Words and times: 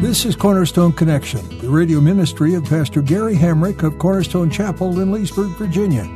This 0.00 0.24
is 0.24 0.36
Cornerstone 0.36 0.92
Connection, 0.92 1.58
the 1.58 1.68
radio 1.68 2.00
ministry 2.00 2.54
of 2.54 2.64
Pastor 2.64 3.02
Gary 3.02 3.34
Hamrick 3.34 3.82
of 3.82 3.98
Cornerstone 3.98 4.48
Chapel 4.48 5.00
in 5.00 5.10
Leesburg, 5.10 5.48
Virginia. 5.58 6.08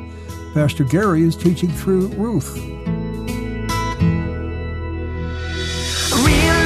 Pastor 0.55 0.85
Gary 0.85 1.23
is 1.25 1.35
teaching 1.35 1.69
through 1.69 2.07
Ruth. 2.11 2.57
Real 2.57 2.87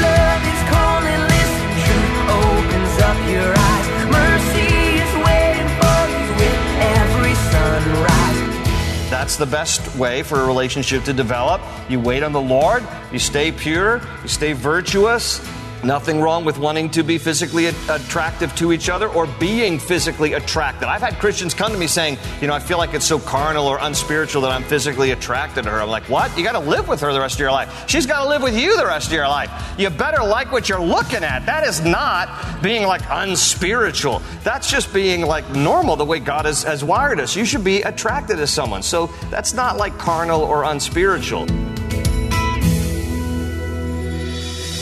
love 0.05 0.43
is 0.45 0.63
calling, 0.69 1.23
listen, 1.33 1.73
truth 1.87 2.19
opens 2.37 3.01
up 3.01 3.17
your 3.33 3.49
eyes. 3.57 3.89
Mercy 4.13 4.69
is 5.01 5.13
waiting 5.25 5.71
for 5.81 6.01
you 6.13 6.21
with 6.37 6.61
every 7.01 7.35
sunrise. 7.51 9.11
That's 9.11 9.37
the 9.37 9.47
best 9.47 9.97
way 9.97 10.23
for 10.23 10.43
a 10.43 10.47
relationship 10.47 11.05
to 11.05 11.15
develop. 11.15 11.63
You 11.89 11.99
wait 11.99 12.23
on 12.23 12.33
the 12.33 12.43
Lord, 12.43 12.87
you 13.11 13.19
stay 13.19 13.53
pure, 13.53 14.03
you 14.21 14.29
stay 14.29 14.53
virtuous. 14.53 15.41
Nothing 15.87 16.21
wrong 16.21 16.45
with 16.45 16.59
wanting 16.59 16.91
to 16.91 17.05
be 17.05 17.17
physically 17.17 17.67
attractive 17.67 18.53
to 18.57 18.73
each 18.73 18.89
other 18.89 19.09
or 19.09 19.29
being 19.39 19.79
physically 19.79 20.33
attracted. 20.33 20.89
I've 20.89 21.01
had 21.01 21.21
Christians 21.21 21.55
come 21.55 21.71
to 21.71 21.79
me 21.79 21.87
saying, 21.87 22.19
you 22.41 22.49
know, 22.49 22.55
I 22.55 22.59
feel 22.59 22.77
like 22.77 22.93
it's 22.93 23.05
so 23.05 23.21
carnal 23.21 23.69
or 23.69 23.79
unspiritual 23.81 24.43
that 24.43 24.51
I'm 24.51 24.65
physically 24.65 25.13
attracted 25.13 25.63
to 25.63 25.71
her. 25.71 25.81
I'm 25.81 25.89
like, 25.89 26.03
what? 26.09 26.37
You 26.37 26.43
got 26.43 26.53
to 26.53 26.59
live 26.59 26.89
with 26.89 27.01
her 27.03 27.13
the 27.13 27.21
rest 27.21 27.37
of 27.37 27.41
your 27.41 27.53
life. 27.53 27.89
She's 27.89 28.05
got 28.05 28.25
to 28.25 28.29
live 28.29 28.43
with 28.43 28.59
you 28.59 28.77
the 28.77 28.85
rest 28.85 29.07
of 29.07 29.13
your 29.13 29.29
life. 29.29 29.49
You 29.79 29.89
better 29.91 30.25
like 30.25 30.51
what 30.51 30.69
you're 30.69 30.83
looking 30.83 31.23
at. 31.23 31.47
That 31.47 31.63
is 31.63 31.81
not 31.85 32.65
being 32.65 32.85
like 32.85 33.03
unspiritual. 33.09 34.23
That's 34.43 34.69
just 34.69 34.93
being 34.93 35.21
like 35.21 35.49
normal 35.55 35.95
the 35.95 36.05
way 36.05 36.19
God 36.19 36.47
has, 36.47 36.65
has 36.65 36.83
wired 36.83 37.21
us. 37.21 37.37
You 37.37 37.45
should 37.45 37.63
be 37.63 37.83
attracted 37.83 38.39
to 38.39 38.49
someone. 38.49 38.83
So 38.83 39.07
that's 39.31 39.55
not 39.55 39.77
like 39.77 39.97
carnal 39.99 40.41
or 40.41 40.65
unspiritual. 40.65 41.47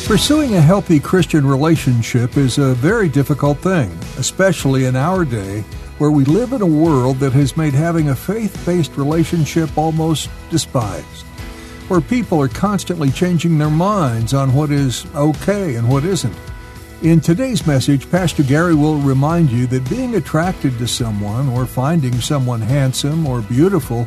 Pursuing 0.06 0.54
a 0.54 0.60
healthy 0.60 1.00
Christian 1.00 1.46
relationship 1.46 2.36
is 2.36 2.58
a 2.58 2.74
very 2.74 3.08
difficult 3.08 3.56
thing, 3.58 3.90
especially 4.18 4.84
in 4.84 4.96
our 4.96 5.24
day 5.24 5.62
where 5.96 6.10
we 6.10 6.26
live 6.26 6.52
in 6.52 6.60
a 6.60 6.66
world 6.66 7.16
that 7.20 7.32
has 7.32 7.56
made 7.56 7.72
having 7.72 8.10
a 8.10 8.14
faith 8.14 8.54
based 8.66 8.98
relationship 8.98 9.76
almost 9.78 10.28
despised, 10.50 11.24
where 11.88 12.02
people 12.02 12.38
are 12.38 12.48
constantly 12.48 13.10
changing 13.10 13.56
their 13.56 13.70
minds 13.70 14.34
on 14.34 14.52
what 14.52 14.70
is 14.70 15.06
okay 15.14 15.76
and 15.76 15.88
what 15.88 16.04
isn't. 16.04 16.36
In 17.00 17.18
today's 17.18 17.66
message, 17.66 18.10
Pastor 18.10 18.42
Gary 18.42 18.74
will 18.74 18.98
remind 18.98 19.50
you 19.50 19.66
that 19.68 19.88
being 19.88 20.16
attracted 20.16 20.76
to 20.78 20.86
someone 20.86 21.48
or 21.48 21.64
finding 21.64 22.20
someone 22.20 22.60
handsome 22.60 23.26
or 23.26 23.40
beautiful 23.40 24.06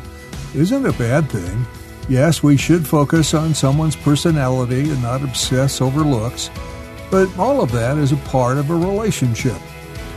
isn't 0.54 0.86
a 0.86 0.92
bad 0.92 1.28
thing. 1.28 1.66
Yes, 2.08 2.42
we 2.42 2.56
should 2.56 2.86
focus 2.86 3.34
on 3.34 3.54
someone's 3.54 3.96
personality 3.96 4.90
and 4.90 5.02
not 5.02 5.22
obsess 5.22 5.82
over 5.82 6.00
looks, 6.00 6.50
but 7.10 7.28
all 7.38 7.60
of 7.60 7.70
that 7.72 7.98
is 7.98 8.12
a 8.12 8.16
part 8.16 8.56
of 8.56 8.70
a 8.70 8.74
relationship. 8.74 9.60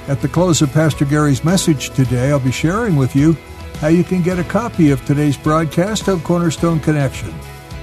At 0.08 0.22
the 0.22 0.30
close 0.30 0.62
of 0.62 0.72
Pastor 0.72 1.04
Gary's 1.04 1.44
message 1.44 1.90
today, 1.90 2.32
I'll 2.32 2.40
be 2.40 2.52
sharing 2.52 2.96
with 2.96 3.14
you 3.14 3.36
how 3.80 3.90
you 3.90 4.06
can 4.06 4.22
get 4.22 4.40
a 4.40 4.44
copy 4.46 4.92
of 4.92 5.04
today's 5.06 5.36
broadcast 5.36 6.08
of 6.08 6.24
Cornerstone 6.24 6.80
Connection. 6.80 7.34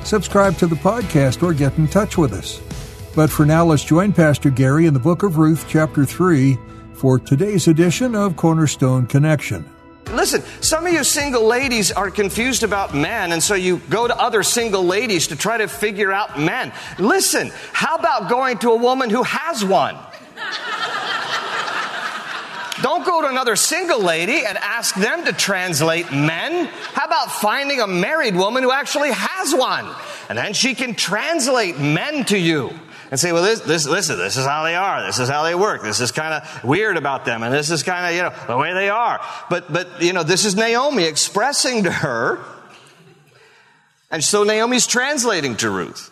Subscribe 0.05 0.57
to 0.57 0.67
the 0.67 0.77
podcast 0.77 1.43
or 1.43 1.53
get 1.53 1.77
in 1.77 1.87
touch 1.87 2.17
with 2.17 2.33
us. 2.33 2.63
But 3.15 3.29
for 3.29 3.45
now, 3.45 3.67
let's 3.67 3.85
join 3.85 4.15
Pastor 4.15 4.49
Gary 4.49 4.87
in 4.87 4.95
the 4.95 5.01
book 5.01 5.23
of 5.23 5.37
Ruth, 5.37 5.67
chapter 5.69 6.07
3, 6.07 6.57
for 6.95 7.19
today's 7.19 7.69
edition 7.69 8.15
of 8.15 8.37
Cornerstone 8.37 9.07
Connection. 9.07 9.69
Listen, 10.13 10.43
some 10.63 10.87
of 10.87 10.93
you 10.93 11.05
single 11.05 11.45
ladies 11.45 11.93
are 11.93 12.11
confused 12.11 12.63
about 12.63 12.95
men, 12.95 13.33
and 13.33 13.43
so 13.43 13.55
you 13.55 13.79
go 13.91 14.09
to 14.09 14.17
other 14.19 14.43
single 14.43 14.85
ladies 14.85 15.29
to 15.29 15.37
try 15.37 15.59
to 15.59 15.69
figure 15.69 16.11
out 16.11 16.41
men. 16.41 16.73
Listen, 16.99 17.53
how 17.73 17.97
about 17.97 18.31
going 18.31 18.59
to 18.59 18.71
a 18.71 18.77
woman 18.77 19.11
who 19.11 19.23
has 19.23 19.65
one? 19.65 19.97
Don't 22.81 23.05
go 23.05 23.23
to 23.23 23.29
another 23.29 23.57
single 23.57 24.01
lady 24.01 24.47
and 24.47 24.57
ask 24.57 24.95
them 24.95 25.25
to 25.25 25.33
translate 25.33 26.13
men. 26.13 26.67
How 26.95 27.07
about 27.07 27.33
finding 27.33 27.81
a 27.81 27.87
married 27.87 28.37
woman 28.37 28.63
who 28.63 28.71
actually 28.71 29.11
has 29.13 29.53
one? 29.53 29.93
And 30.29 30.39
then 30.39 30.53
she 30.53 30.75
can 30.75 30.95
translate 30.95 31.79
men 31.79 32.25
to 32.27 32.39
you 32.39 32.73
and 33.11 33.19
say, 33.19 33.33
well, 33.33 33.43
this, 33.43 33.61
this, 33.61 33.87
listen, 33.87 34.19
this 34.19 34.37
is 34.37 34.45
how 34.45 34.65
they 34.65 34.75
are. 34.75 35.05
This 35.07 35.19
is 35.19 35.29
how 35.29 35.43
they 35.45 35.55
work. 35.55 35.83
This 35.83 36.01
is 36.01 36.13
kind 36.13 36.35
of 36.35 36.65
weird 36.65 36.97
about 36.97 37.25
them. 37.25 37.43
And 37.43 37.55
this 37.55 37.71
is 37.71 37.83
kind 37.83 38.07
of, 38.07 38.15
you 38.15 38.23
know, 38.23 38.47
the 38.47 38.59
way 38.59 38.75
they 38.75 38.91
are. 38.91 39.21
But, 39.49 39.73
but, 39.73 40.03
you 40.03 40.13
know, 40.13 40.23
this 40.23 40.45
is 40.45 40.55
Naomi 40.55 41.05
expressing 41.05 41.85
to 41.85 41.91
her. 41.91 42.39
And 44.11 44.23
so 44.23 44.45
Naomi's 44.45 44.87
translating 44.87 45.57
to 45.57 45.71
Ruth. 45.71 46.11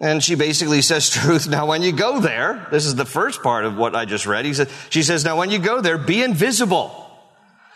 And 0.00 0.22
she 0.22 0.34
basically 0.34 0.82
says 0.82 1.10
to 1.10 1.28
Ruth, 1.28 1.48
now 1.48 1.66
when 1.66 1.82
you 1.82 1.92
go 1.92 2.20
there, 2.20 2.66
this 2.70 2.84
is 2.84 2.94
the 2.94 3.04
first 3.04 3.42
part 3.42 3.64
of 3.64 3.76
what 3.76 3.94
I 3.94 4.04
just 4.04 4.26
read. 4.26 4.44
He 4.44 4.52
said, 4.52 4.68
she 4.90 5.02
says, 5.02 5.24
now 5.24 5.38
when 5.38 5.50
you 5.50 5.58
go 5.58 5.80
there, 5.80 5.96
be 5.96 6.22
invisible. 6.22 7.03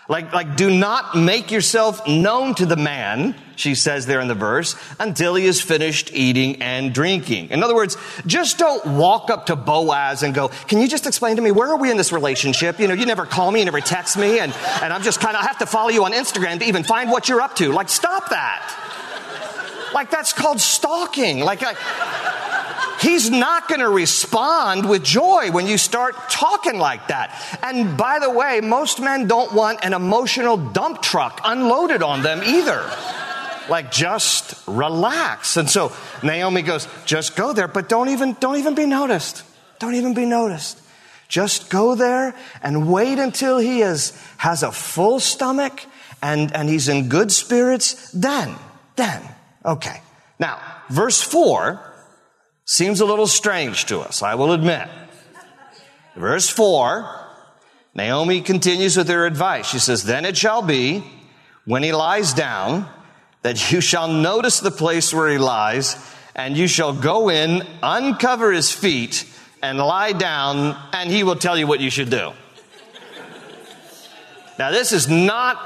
Like, 0.09 0.33
like, 0.33 0.57
do 0.57 0.71
not 0.71 1.15
make 1.15 1.51
yourself 1.51 2.09
known 2.09 2.55
to 2.55 2.65
the 2.65 2.77
man, 2.77 3.35
she 3.57 3.75
says 3.75 4.07
there 4.07 4.21
in 4.21 4.29
the 4.29 4.35
verse, 4.35 4.75
until 4.99 5.35
he 5.35 5.45
is 5.45 5.61
finished 5.61 6.15
eating 6.15 6.63
and 6.63 6.95
drinking. 6.95 7.51
In 7.51 7.63
other 7.63 7.75
words, 7.75 7.99
just 8.25 8.57
don't 8.57 8.87
walk 8.87 9.29
up 9.29 9.47
to 9.47 9.57
Boaz 9.57 10.23
and 10.23 10.35
go, 10.35 10.49
can 10.49 10.81
you 10.81 10.89
just 10.89 11.07
explain 11.07 11.37
to 11.37 11.43
me, 11.43 11.51
where 11.51 11.69
are 11.69 11.77
we 11.77 11.91
in 11.91 11.99
this 11.99 12.11
relationship? 12.11 12.81
You 12.81 12.89
know, 12.89 12.95
you 12.95 13.05
never 13.05 13.27
call 13.27 13.51
me, 13.51 13.59
you 13.59 13.67
never 13.67 13.83
text 13.83 14.17
me, 14.17 14.39
and, 14.39 14.55
and 14.83 14.95
I'm 14.95 15.03
just 15.03 15.21
kind 15.21 15.37
of, 15.37 15.43
I 15.43 15.47
have 15.47 15.59
to 15.59 15.67
follow 15.67 15.91
you 15.91 16.07
on 16.07 16.13
Instagram 16.13 16.59
to 16.61 16.65
even 16.65 16.85
find 16.85 17.11
what 17.11 17.29
you're 17.29 17.43
up 17.43 17.57
to. 17.57 17.71
Like, 17.71 17.91
stop 17.91 18.31
that. 18.31 19.91
Like, 19.93 20.11
that's 20.11 20.33
called 20.33 20.59
stalking. 20.61 21.41
Like, 21.41 21.61
like 21.61 21.77
He's 23.01 23.31
not 23.31 23.69
going 23.69 23.81
to 23.81 23.89
respond 23.89 24.89
with 24.89 25.05
joy 25.05 25.51
when 25.53 25.67
you 25.67 25.79
start 25.79 26.15
talking 26.29 26.79
like 26.79 27.09
that. 27.09 27.59
And 27.63 27.97
by 27.97 28.19
the 28.19 28.31
way, 28.31 28.61
most 28.61 29.01
men 29.01 29.27
don't 29.27 29.53
want 29.53 29.85
an 29.85 29.93
emotional 29.93 30.57
dump 30.57 31.03
truck 31.03 31.41
unloaded 31.45 32.03
on 32.03 32.23
them 32.23 32.43
either. 32.45 32.91
Like 33.69 33.93
just 33.93 34.55
relax. 34.67 35.57
And 35.57 35.71
so 35.71 35.93
Naomi 36.23 36.63
goes, 36.63 36.89
just 37.05 37.37
go 37.37 37.53
there, 37.53 37.69
but 37.69 37.89
don't 37.89 38.09
even, 38.09 38.35
don't 38.41 38.57
even 38.57 38.75
be 38.75 38.87
noticed. 38.87 39.45
Don't 39.79 39.95
even 39.95 40.15
be 40.15 40.25
noticed. 40.25 40.81
Just 41.29 41.69
go 41.69 41.95
there 41.95 42.35
and 42.63 42.91
wait 42.91 43.19
until 43.19 43.59
he 43.59 43.83
is, 43.83 44.19
has 44.39 44.63
a 44.63 44.73
full 44.73 45.21
stomach 45.21 45.85
and, 46.23 46.53
and 46.53 46.69
he's 46.69 46.89
in 46.89 47.09
good 47.09 47.31
spirits. 47.31 48.11
Then, 48.13 48.57
then, 48.97 49.23
okay. 49.65 50.01
Now, 50.41 50.61
verse 50.89 51.21
four 51.21 51.85
Seems 52.71 53.01
a 53.01 53.07
little 53.07 53.27
strange 53.27 53.87
to 53.87 54.01
us, 54.01 54.23
I 54.23 54.35
will 54.35 54.53
admit. 54.53 54.87
Verse 56.15 56.51
4, 56.51 57.09
Naomi 57.95 58.43
continues 58.43 58.95
with 58.95 59.09
her 59.09 59.25
advice. 59.25 59.71
She 59.71 59.79
says, 59.79 60.05
Then 60.05 60.27
it 60.27 60.37
shall 60.37 60.61
be, 60.61 61.03
when 61.65 61.83
he 61.83 61.93
lies 61.93 62.35
down, 62.35 62.87
that 63.41 63.73
you 63.73 63.81
shall 63.81 64.07
notice 64.07 64.61
the 64.61 64.71
place 64.71 65.15
where 65.15 65.31
he 65.31 65.39
lies, 65.39 65.97
and 66.35 66.59
you 66.59 66.67
shall 66.67 66.93
go 66.93 67.31
in, 67.31 67.63
uncover 67.83 68.53
his 68.53 68.71
feet, 68.71 69.25
and 69.63 69.79
lie 69.79 70.13
down, 70.13 70.77
and 70.93 71.11
he 71.11 71.23
will 71.23 71.37
tell 71.37 71.57
you 71.57 71.67
what 71.67 71.81
you 71.81 71.89
should 71.89 72.11
do. 72.11 72.35
Now, 74.59 74.73
this 74.73 74.93
is 74.93 75.09
not 75.09 75.57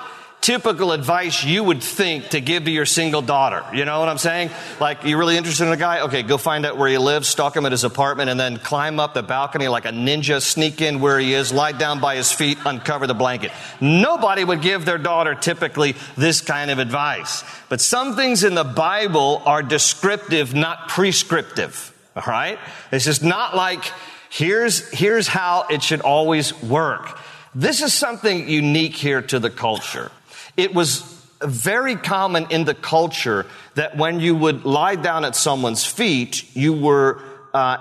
typical 0.42 0.90
advice 0.90 1.44
you 1.44 1.62
would 1.62 1.82
think 1.82 2.30
to 2.30 2.40
give 2.40 2.64
to 2.64 2.70
your 2.70 2.84
single 2.84 3.22
daughter. 3.22 3.64
You 3.72 3.84
know 3.84 4.00
what 4.00 4.08
I'm 4.08 4.18
saying? 4.18 4.50
Like, 4.80 5.04
you're 5.04 5.18
really 5.18 5.36
interested 5.36 5.66
in 5.66 5.72
a 5.72 5.76
guy? 5.76 6.00
Okay, 6.00 6.24
go 6.24 6.36
find 6.36 6.66
out 6.66 6.76
where 6.76 6.88
he 6.88 6.98
lives, 6.98 7.28
stalk 7.28 7.56
him 7.56 7.64
at 7.64 7.70
his 7.70 7.84
apartment, 7.84 8.28
and 8.28 8.38
then 8.38 8.58
climb 8.58 8.98
up 8.98 9.14
the 9.14 9.22
balcony 9.22 9.68
like 9.68 9.84
a 9.84 9.90
ninja, 9.90 10.42
sneak 10.42 10.80
in 10.80 11.00
where 11.00 11.18
he 11.18 11.32
is, 11.32 11.52
lie 11.52 11.70
down 11.70 12.00
by 12.00 12.16
his 12.16 12.32
feet, 12.32 12.58
uncover 12.66 13.06
the 13.06 13.14
blanket. 13.14 13.52
Nobody 13.80 14.42
would 14.42 14.62
give 14.62 14.84
their 14.84 14.98
daughter 14.98 15.36
typically 15.36 15.94
this 16.16 16.40
kind 16.40 16.72
of 16.72 16.80
advice. 16.80 17.44
But 17.68 17.80
some 17.80 18.16
things 18.16 18.42
in 18.42 18.56
the 18.56 18.64
Bible 18.64 19.42
are 19.46 19.62
descriptive, 19.62 20.54
not 20.54 20.88
prescriptive. 20.88 21.96
All 22.16 22.24
right? 22.26 22.58
It's 22.90 23.04
just 23.04 23.22
not 23.22 23.54
like, 23.54 23.84
here's, 24.28 24.90
here's 24.90 25.28
how 25.28 25.66
it 25.70 25.84
should 25.84 26.00
always 26.00 26.60
work. 26.62 27.16
This 27.54 27.80
is 27.80 27.94
something 27.94 28.48
unique 28.48 28.96
here 28.96 29.22
to 29.22 29.38
the 29.38 29.50
culture. 29.50 30.10
It 30.56 30.74
was 30.74 31.00
very 31.42 31.96
common 31.96 32.46
in 32.50 32.64
the 32.64 32.74
culture 32.74 33.46
that 33.74 33.96
when 33.96 34.20
you 34.20 34.34
would 34.34 34.64
lie 34.64 34.96
down 34.96 35.24
at 35.24 35.34
someone's 35.34 35.84
feet, 35.84 36.54
you 36.54 36.72
were 36.72 37.20
uh, 37.54 37.78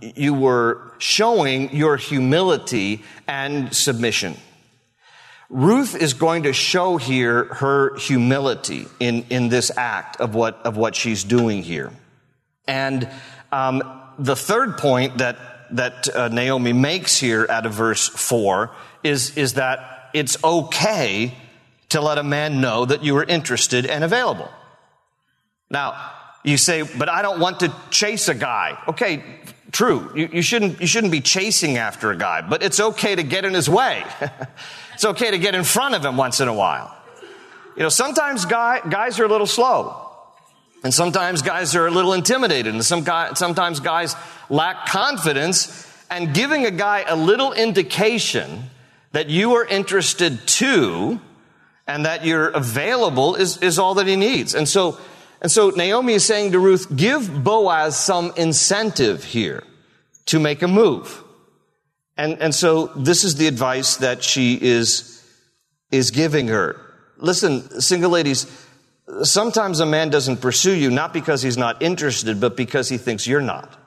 you 0.00 0.34
were 0.34 0.92
showing 0.98 1.74
your 1.74 1.96
humility 1.96 3.02
and 3.26 3.74
submission. 3.74 4.36
Ruth 5.48 5.94
is 5.94 6.14
going 6.14 6.44
to 6.44 6.52
show 6.52 6.96
here 6.96 7.44
her 7.44 7.96
humility 7.96 8.86
in, 9.00 9.24
in 9.28 9.48
this 9.48 9.70
act 9.76 10.20
of 10.20 10.34
what, 10.34 10.64
of 10.64 10.76
what 10.76 10.94
she's 10.94 11.24
doing 11.24 11.62
here. 11.62 11.92
And 12.66 13.08
um, 13.50 13.82
the 14.18 14.36
third 14.36 14.78
point 14.78 15.18
that, 15.18 15.36
that 15.72 16.14
uh, 16.14 16.28
Naomi 16.28 16.72
makes 16.72 17.18
here 17.18 17.46
out 17.50 17.66
of 17.66 17.74
verse 17.74 18.08
4 18.08 18.70
is, 19.02 19.36
is 19.36 19.54
that 19.54 20.10
it's 20.14 20.42
okay 20.42 21.34
to 21.92 22.00
let 22.00 22.18
a 22.18 22.22
man 22.22 22.60
know 22.60 22.84
that 22.84 23.02
you 23.04 23.16
are 23.16 23.24
interested 23.24 23.86
and 23.86 24.04
available. 24.04 24.50
Now, 25.70 26.12
you 26.44 26.56
say, 26.56 26.82
but 26.82 27.08
I 27.08 27.22
don't 27.22 27.40
want 27.40 27.60
to 27.60 27.72
chase 27.90 28.28
a 28.28 28.34
guy. 28.34 28.78
Okay, 28.88 29.24
true. 29.70 30.10
You, 30.14 30.28
you, 30.32 30.42
shouldn't, 30.42 30.80
you 30.80 30.86
shouldn't 30.86 31.12
be 31.12 31.20
chasing 31.20 31.78
after 31.78 32.10
a 32.10 32.16
guy, 32.16 32.42
but 32.42 32.62
it's 32.62 32.80
okay 32.80 33.14
to 33.14 33.22
get 33.22 33.44
in 33.44 33.54
his 33.54 33.70
way. 33.70 34.04
it's 34.94 35.04
okay 35.04 35.30
to 35.30 35.38
get 35.38 35.54
in 35.54 35.64
front 35.64 35.94
of 35.94 36.04
him 36.04 36.16
once 36.16 36.40
in 36.40 36.48
a 36.48 36.54
while. 36.54 36.94
You 37.76 37.84
know, 37.84 37.88
sometimes 37.88 38.44
guy, 38.44 38.80
guys 38.88 39.18
are 39.18 39.24
a 39.24 39.28
little 39.28 39.46
slow. 39.46 40.08
And 40.84 40.92
sometimes 40.92 41.42
guys 41.42 41.76
are 41.76 41.86
a 41.86 41.90
little 41.90 42.12
intimidated. 42.12 42.74
And 42.74 42.84
some 42.84 43.04
guy, 43.04 43.34
sometimes 43.34 43.80
guys 43.80 44.16
lack 44.50 44.86
confidence. 44.86 45.88
And 46.10 46.34
giving 46.34 46.66
a 46.66 46.70
guy 46.70 47.04
a 47.06 47.16
little 47.16 47.52
indication 47.52 48.64
that 49.12 49.30
you 49.30 49.54
are 49.54 49.64
interested 49.64 50.46
too 50.46 51.20
and 51.86 52.06
that 52.06 52.24
you're 52.24 52.48
available 52.48 53.34
is, 53.34 53.58
is 53.58 53.78
all 53.78 53.94
that 53.94 54.06
he 54.06 54.16
needs. 54.16 54.54
And 54.54 54.68
so, 54.68 54.98
and 55.40 55.50
so 55.50 55.70
Naomi 55.70 56.14
is 56.14 56.24
saying 56.24 56.52
to 56.52 56.58
Ruth, 56.58 56.94
give 56.94 57.42
Boaz 57.42 57.96
some 57.96 58.32
incentive 58.36 59.24
here 59.24 59.64
to 60.26 60.38
make 60.38 60.62
a 60.62 60.68
move. 60.68 61.22
And, 62.16 62.38
and 62.40 62.54
so 62.54 62.86
this 62.86 63.24
is 63.24 63.36
the 63.36 63.48
advice 63.48 63.96
that 63.96 64.22
she 64.22 64.58
is, 64.60 65.24
is 65.90 66.10
giving 66.10 66.48
her. 66.48 66.80
Listen, 67.16 67.80
single 67.80 68.10
ladies, 68.10 68.46
sometimes 69.22 69.80
a 69.80 69.86
man 69.86 70.10
doesn't 70.10 70.40
pursue 70.40 70.74
you 70.74 70.90
not 70.90 71.12
because 71.12 71.42
he's 71.42 71.56
not 71.56 71.82
interested, 71.82 72.40
but 72.40 72.56
because 72.56 72.88
he 72.88 72.98
thinks 72.98 73.26
you're 73.26 73.40
not. 73.40 73.78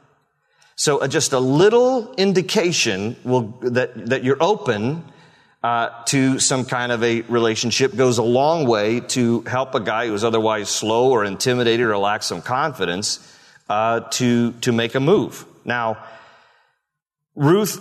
So 0.75 0.97
uh, 0.97 1.07
just 1.07 1.31
a 1.31 1.39
little 1.39 2.13
indication 2.15 3.15
will, 3.23 3.57
that, 3.61 4.07
that 4.07 4.23
you're 4.23 4.41
open 4.41 5.05
uh, 5.65 6.03
to 6.05 6.37
some 6.37 6.63
kind 6.63 6.91
of 6.91 7.03
a 7.03 7.21
relationship 7.21 7.95
goes 7.95 8.19
a 8.19 8.23
long 8.23 8.67
way 8.67 8.99
to 8.99 9.41
help 9.41 9.73
a 9.73 9.79
guy 9.79 10.05
who's 10.05 10.23
otherwise 10.23 10.69
slow 10.69 11.09
or 11.09 11.25
intimidated 11.25 11.87
or 11.87 11.97
lacks 11.97 12.27
some 12.27 12.39
confidence 12.39 13.35
uh, 13.67 14.01
to 14.11 14.51
to 14.61 14.71
make 14.71 14.93
a 14.93 14.99
move. 14.99 15.43
Now, 15.65 15.97
Ruth, 17.33 17.75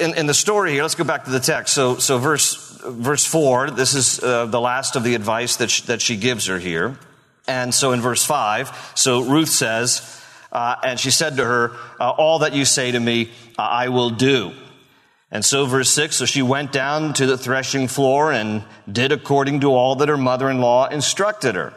in, 0.00 0.16
in, 0.18 0.26
the 0.26 0.34
story 0.34 0.72
here, 0.72 0.82
let's 0.82 0.96
go 0.96 1.04
back 1.04 1.26
to 1.26 1.30
the 1.30 1.38
text. 1.38 1.72
So, 1.72 1.98
so 1.98 2.18
verse 2.18 2.80
verse 2.84 3.24
four. 3.24 3.70
This 3.70 3.94
is 3.94 4.18
uh, 4.20 4.46
the 4.46 4.60
last 4.60 4.96
of 4.96 5.04
the 5.04 5.14
advice 5.14 5.54
that 5.58 5.70
she, 5.70 5.86
that 5.86 6.02
she 6.02 6.16
gives 6.16 6.46
her 6.46 6.58
here. 6.58 6.98
And 7.46 7.72
so 7.72 7.92
in 7.92 8.00
verse 8.00 8.24
five, 8.24 8.72
so 8.96 9.22
Ruth 9.22 9.50
says, 9.50 10.02
uh, 10.50 10.74
and 10.82 10.98
she 10.98 11.12
said 11.12 11.36
to 11.36 11.44
her, 11.44 11.76
uh, 12.00 12.10
"All 12.10 12.40
that 12.40 12.54
you 12.54 12.64
say 12.64 12.90
to 12.90 12.98
me, 12.98 13.30
uh, 13.56 13.62
I 13.62 13.88
will 13.90 14.10
do." 14.10 14.50
And 15.30 15.44
so, 15.44 15.64
verse 15.64 15.90
6 15.90 16.16
so 16.16 16.26
she 16.26 16.42
went 16.42 16.72
down 16.72 17.12
to 17.14 17.26
the 17.26 17.38
threshing 17.38 17.86
floor 17.86 18.32
and 18.32 18.64
did 18.90 19.12
according 19.12 19.60
to 19.60 19.72
all 19.72 19.96
that 19.96 20.08
her 20.08 20.16
mother 20.16 20.50
in 20.50 20.60
law 20.60 20.88
instructed 20.88 21.54
her. 21.54 21.72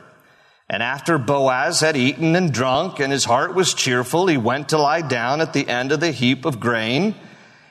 And 0.69 0.81
after 0.81 1.17
Boaz 1.17 1.81
had 1.81 1.95
eaten 1.95 2.35
and 2.35 2.51
drunk, 2.51 2.99
and 2.99 3.11
his 3.11 3.25
heart 3.25 3.53
was 3.53 3.73
cheerful, 3.73 4.27
he 4.27 4.37
went 4.37 4.69
to 4.69 4.77
lie 4.77 5.01
down 5.01 5.41
at 5.41 5.53
the 5.53 5.67
end 5.67 5.91
of 5.91 5.99
the 5.99 6.11
heap 6.11 6.45
of 6.45 6.59
grain. 6.59 7.15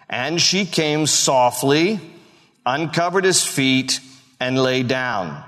And 0.08 0.40
she 0.40 0.66
came 0.66 1.06
softly, 1.06 2.00
uncovered 2.64 3.24
his 3.24 3.42
feet, 3.42 3.98
and 4.38 4.58
lay 4.58 4.82
down. 4.82 5.42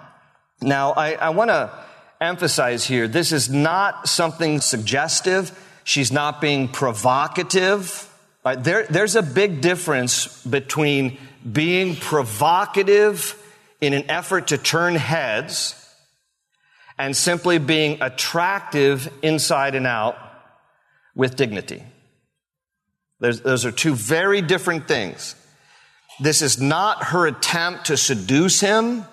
Now, 0.62 0.92
I, 0.92 1.12
I 1.12 1.30
want 1.30 1.50
to 1.50 1.70
emphasize 2.20 2.84
here 2.84 3.06
this 3.06 3.30
is 3.30 3.50
not 3.50 4.08
something 4.08 4.60
suggestive. 4.60 5.56
She's 5.84 6.10
not 6.10 6.40
being 6.40 6.68
provocative. 6.68 8.10
Right, 8.44 8.62
there, 8.62 8.84
there's 8.84 9.16
a 9.16 9.22
big 9.22 9.62
difference 9.62 10.44
between 10.44 11.18
being 11.50 11.96
provocative 11.96 13.40
in 13.80 13.94
an 13.94 14.10
effort 14.10 14.48
to 14.48 14.58
turn 14.58 14.96
heads 14.96 15.80
and 16.98 17.16
simply 17.16 17.58
being 17.58 18.02
attractive 18.02 19.10
inside 19.22 19.74
and 19.74 19.86
out 19.86 20.18
with 21.14 21.36
dignity. 21.36 21.82
There's, 23.18 23.40
those 23.40 23.64
are 23.64 23.72
two 23.72 23.94
very 23.94 24.42
different 24.42 24.88
things. 24.88 25.34
This 26.20 26.42
is 26.42 26.60
not 26.60 27.04
her 27.04 27.26
attempt 27.26 27.86
to 27.86 27.96
seduce 27.96 28.60
him. 28.60 29.06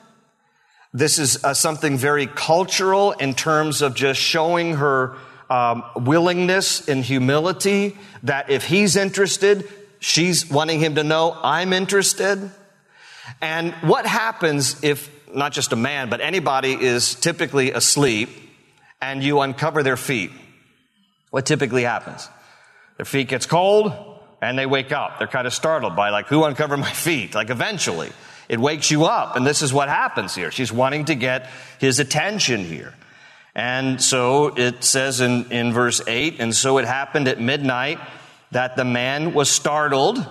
This 0.93 1.19
is 1.19 1.41
uh, 1.43 1.53
something 1.53 1.97
very 1.97 2.27
cultural 2.27 3.13
in 3.13 3.33
terms 3.33 3.81
of 3.81 3.95
just 3.95 4.19
showing 4.19 4.75
her 4.75 5.15
um, 5.51 5.83
willingness 5.97 6.87
and 6.87 7.03
humility 7.03 7.97
that 8.23 8.49
if 8.49 8.63
he's 8.63 8.95
interested, 8.95 9.67
she's 9.99 10.49
wanting 10.49 10.79
him 10.79 10.95
to 10.95 11.03
know 11.03 11.37
I'm 11.43 11.73
interested. 11.73 12.49
And 13.41 13.73
what 13.81 14.05
happens 14.05 14.81
if 14.81 15.09
not 15.33 15.51
just 15.51 15.73
a 15.73 15.75
man, 15.75 16.09
but 16.09 16.21
anybody 16.21 16.71
is 16.71 17.15
typically 17.15 17.71
asleep 17.71 18.29
and 19.01 19.21
you 19.21 19.41
uncover 19.41 19.83
their 19.83 19.97
feet? 19.97 20.31
What 21.31 21.45
typically 21.45 21.83
happens? 21.83 22.29
Their 22.95 23.05
feet 23.05 23.27
gets 23.27 23.45
cold 23.45 23.93
and 24.41 24.57
they 24.57 24.65
wake 24.65 24.93
up. 24.93 25.19
They're 25.19 25.27
kind 25.27 25.47
of 25.47 25.53
startled 25.53 25.97
by 25.97 26.11
like, 26.11 26.27
who 26.27 26.45
uncovered 26.45 26.79
my 26.79 26.91
feet? 26.91 27.35
Like 27.35 27.49
eventually 27.49 28.09
it 28.47 28.59
wakes 28.59 28.89
you 28.89 29.03
up. 29.03 29.35
And 29.35 29.45
this 29.45 29.61
is 29.61 29.73
what 29.73 29.89
happens 29.89 30.33
here. 30.33 30.49
She's 30.49 30.71
wanting 30.71 31.05
to 31.05 31.15
get 31.15 31.49
his 31.77 31.99
attention 31.99 32.63
here. 32.63 32.93
And 33.53 34.01
so 34.01 34.47
it 34.55 34.83
says 34.83 35.19
in, 35.19 35.51
in 35.51 35.73
verse 35.73 36.01
8, 36.07 36.37
and 36.39 36.55
so 36.55 36.77
it 36.77 36.85
happened 36.85 37.27
at 37.27 37.39
midnight 37.39 37.99
that 38.51 38.75
the 38.75 38.85
man 38.85 39.33
was 39.33 39.49
startled 39.49 40.25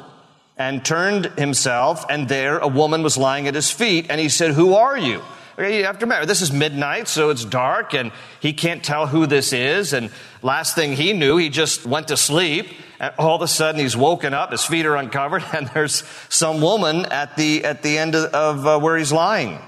and 0.56 0.84
turned 0.84 1.26
himself, 1.38 2.04
and 2.08 2.28
there 2.28 2.58
a 2.58 2.68
woman 2.68 3.02
was 3.02 3.16
lying 3.16 3.46
at 3.48 3.54
his 3.54 3.70
feet, 3.70 4.06
and 4.10 4.20
he 4.20 4.28
said, 4.28 4.52
Who 4.52 4.74
are 4.74 4.96
you? 4.96 5.22
You 5.58 5.84
have 5.84 5.98
to 5.98 6.06
remember, 6.06 6.24
this 6.24 6.40
is 6.40 6.52
midnight, 6.52 7.06
so 7.08 7.28
it's 7.28 7.44
dark, 7.44 7.94
and 7.94 8.12
he 8.40 8.54
can't 8.54 8.82
tell 8.82 9.06
who 9.06 9.26
this 9.26 9.52
is. 9.52 9.92
And 9.92 10.10
last 10.42 10.74
thing 10.74 10.94
he 10.94 11.12
knew, 11.12 11.36
he 11.36 11.50
just 11.50 11.84
went 11.84 12.08
to 12.08 12.16
sleep. 12.16 12.66
And 12.98 13.12
all 13.18 13.36
of 13.36 13.42
a 13.42 13.48
sudden, 13.48 13.80
he's 13.80 13.96
woken 13.96 14.32
up, 14.32 14.52
his 14.52 14.64
feet 14.64 14.86
are 14.86 14.96
uncovered, 14.96 15.44
and 15.52 15.68
there's 15.68 16.04
some 16.30 16.62
woman 16.62 17.06
at 17.06 17.36
the, 17.36 17.64
at 17.64 17.82
the 17.82 17.98
end 17.98 18.14
of, 18.14 18.32
of 18.32 18.66
uh, 18.66 18.78
where 18.78 18.96
he's 18.96 19.12
lying. 19.12 19.58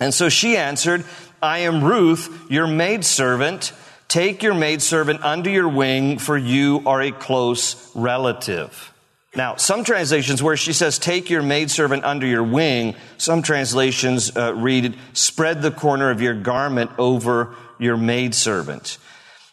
And 0.00 0.14
so 0.14 0.28
she 0.28 0.56
answered, 0.56 1.04
I 1.42 1.58
am 1.60 1.82
Ruth, 1.82 2.50
your 2.50 2.66
maidservant. 2.66 3.72
Take 4.06 4.42
your 4.42 4.54
maidservant 4.54 5.22
under 5.22 5.50
your 5.50 5.68
wing, 5.68 6.18
for 6.18 6.36
you 6.36 6.82
are 6.86 7.02
a 7.02 7.12
close 7.12 7.90
relative. 7.94 8.92
Now, 9.36 9.56
some 9.56 9.84
translations 9.84 10.42
where 10.42 10.56
she 10.56 10.72
says, 10.72 10.98
take 10.98 11.28
your 11.28 11.42
maidservant 11.42 12.04
under 12.04 12.26
your 12.26 12.42
wing, 12.42 12.94
some 13.18 13.42
translations 13.42 14.34
uh, 14.36 14.54
read, 14.54 14.96
spread 15.12 15.62
the 15.62 15.70
corner 15.70 16.10
of 16.10 16.22
your 16.22 16.34
garment 16.34 16.90
over 16.98 17.54
your 17.78 17.96
maidservant. 17.96 18.98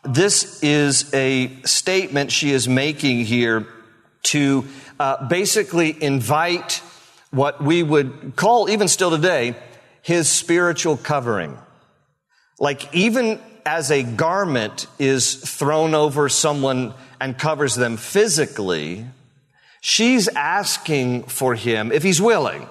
This 0.03 0.63
is 0.63 1.13
a 1.13 1.61
statement 1.63 2.31
she 2.31 2.51
is 2.51 2.67
making 2.67 3.25
here 3.25 3.67
to 4.23 4.65
uh, 4.99 5.27
basically 5.27 6.01
invite 6.01 6.81
what 7.31 7.61
we 7.61 7.83
would 7.83 8.35
call, 8.35 8.69
even 8.69 8.87
still 8.87 9.11
today, 9.11 9.55
his 10.05 10.29
spiritual 10.29 10.97
covering. 10.97 11.57
Like 12.59 12.93
even 12.93 13.39
as 13.65 13.89
a 13.89 14.03
garment 14.03 14.85
is 14.99 15.33
thrown 15.33 15.95
over 15.95 16.29
someone 16.29 16.93
and 17.19 17.35
covers 17.35 17.73
them 17.73 17.97
physically, 17.97 19.07
she's 19.81 20.27
asking 20.27 21.23
for 21.23 21.55
him, 21.55 21.91
if 21.91 22.03
he's 22.03 22.21
willing, 22.21 22.69